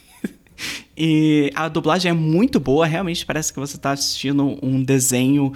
E 1.02 1.50
a 1.54 1.66
dublagem 1.66 2.10
é 2.10 2.12
muito 2.12 2.60
boa, 2.60 2.86
realmente 2.86 3.24
parece 3.24 3.50
que 3.50 3.58
você 3.58 3.76
está 3.76 3.92
assistindo 3.92 4.58
um 4.62 4.82
desenho 4.82 5.50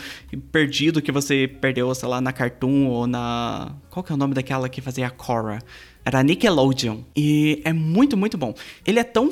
perdido 0.51 1.03
que 1.03 1.13
você 1.13 1.47
perdeu, 1.47 1.95
sei 1.95 2.09
lá, 2.09 2.19
na 2.19 2.33
Cartoon 2.33 2.87
ou 2.87 3.07
na. 3.07 3.75
Qual 3.91 4.03
que 4.03 4.11
é 4.11 4.15
o 4.15 4.17
nome 4.17 4.33
daquela 4.33 4.71
que 4.71 4.81
fazia 4.81 5.07
a 5.07 5.11
Cora? 5.11 5.59
Era 6.03 6.23
Nickelodeon. 6.23 7.01
E 7.15 7.61
é 7.63 7.75
muito, 7.75 8.17
muito 8.17 8.39
bom. 8.39 8.55
Ele 8.87 8.99
é 8.99 9.05
tão 9.05 9.31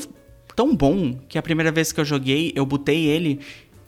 tão 0.55 0.75
bom 0.75 1.15
que 1.29 1.39
a 1.39 1.43
primeira 1.43 1.73
vez 1.73 1.93
que 1.93 2.01
eu 2.01 2.05
joguei, 2.05 2.53
eu 2.55 2.65
botei 2.65 3.07
ele 3.07 3.41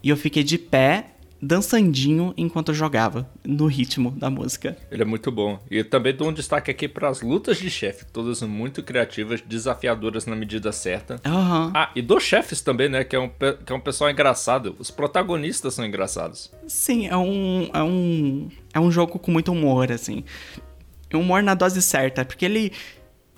e 0.03 0.09
eu 0.09 0.17
fiquei 0.17 0.43
de 0.43 0.59
pé 0.59 1.15
dançandinho 1.45 2.33
enquanto 2.37 2.71
eu 2.71 2.75
jogava, 2.75 3.29
no 3.45 3.67
ritmo 3.67 4.11
da 4.11 4.31
música. 4.31 4.77
Ele 4.91 5.03
é 5.03 5.05
muito 5.05 5.31
bom. 5.31 5.59
E 5.71 5.85
também 5.85 6.15
dou 6.15 6.29
um 6.29 6.33
destaque 6.33 6.71
aqui 6.71 6.89
para 6.89 7.09
as 7.09 7.21
lutas 7.21 7.59
de 7.59 7.71
chefe, 7.71 8.07
todas 8.07 8.41
muito 8.43 8.83
criativas, 8.83 9.43
desafiadoras 9.43 10.27
na 10.27 10.35
medida 10.35 10.73
certa. 10.73 11.21
Uhum. 11.27 11.71
Ah, 11.75 11.91
e 11.95 12.01
dos 12.01 12.23
chefes 12.23 12.63
também, 12.63 12.89
né? 12.89 13.05
Que 13.05 13.15
é, 13.15 13.21
um, 13.21 13.29
que 13.29 13.73
é 13.73 13.75
um 13.75 13.81
pessoal 13.81 14.11
engraçado. 14.11 14.75
Os 14.79 14.91
protagonistas 14.91 15.75
são 15.75 15.85
engraçados. 15.85 16.51
Sim, 16.67 17.07
é 17.07 17.17
um, 17.17 17.69
é 17.73 17.83
um, 17.83 18.49
é 18.73 18.81
um 18.81 18.91
jogo 18.91 19.19
com 19.19 19.31
muito 19.31 19.53
humor, 19.53 19.93
assim. 19.93 20.25
Humor 21.13 21.43
na 21.43 21.55
dose 21.55 21.81
certa, 21.81 22.25
porque 22.25 22.45
ele, 22.45 22.73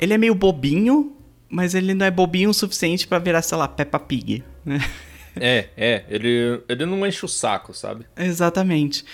ele 0.01 0.15
é 0.15 0.19
meio 0.19 0.35
bobinho, 0.35 1.16
mas 1.49 1.75
ele 1.75 1.95
não 1.95 2.07
é 2.07 2.11
bobinho 2.11 2.51
o 2.51 2.55
suficiente 2.55 3.07
para 3.07 3.19
virar, 3.19 3.43
sei 3.43 3.57
lá, 3.59 3.69
Peppa 3.69 3.99
Pig, 3.99 4.45
né? 4.65 4.79
É, 5.39 5.69
é, 5.77 6.05
ele, 6.09 6.63
ele 6.67 6.87
não 6.87 7.07
enche 7.07 7.25
o 7.25 7.29
saco, 7.29 7.75
sabe? 7.75 8.07
Exatamente. 8.17 9.05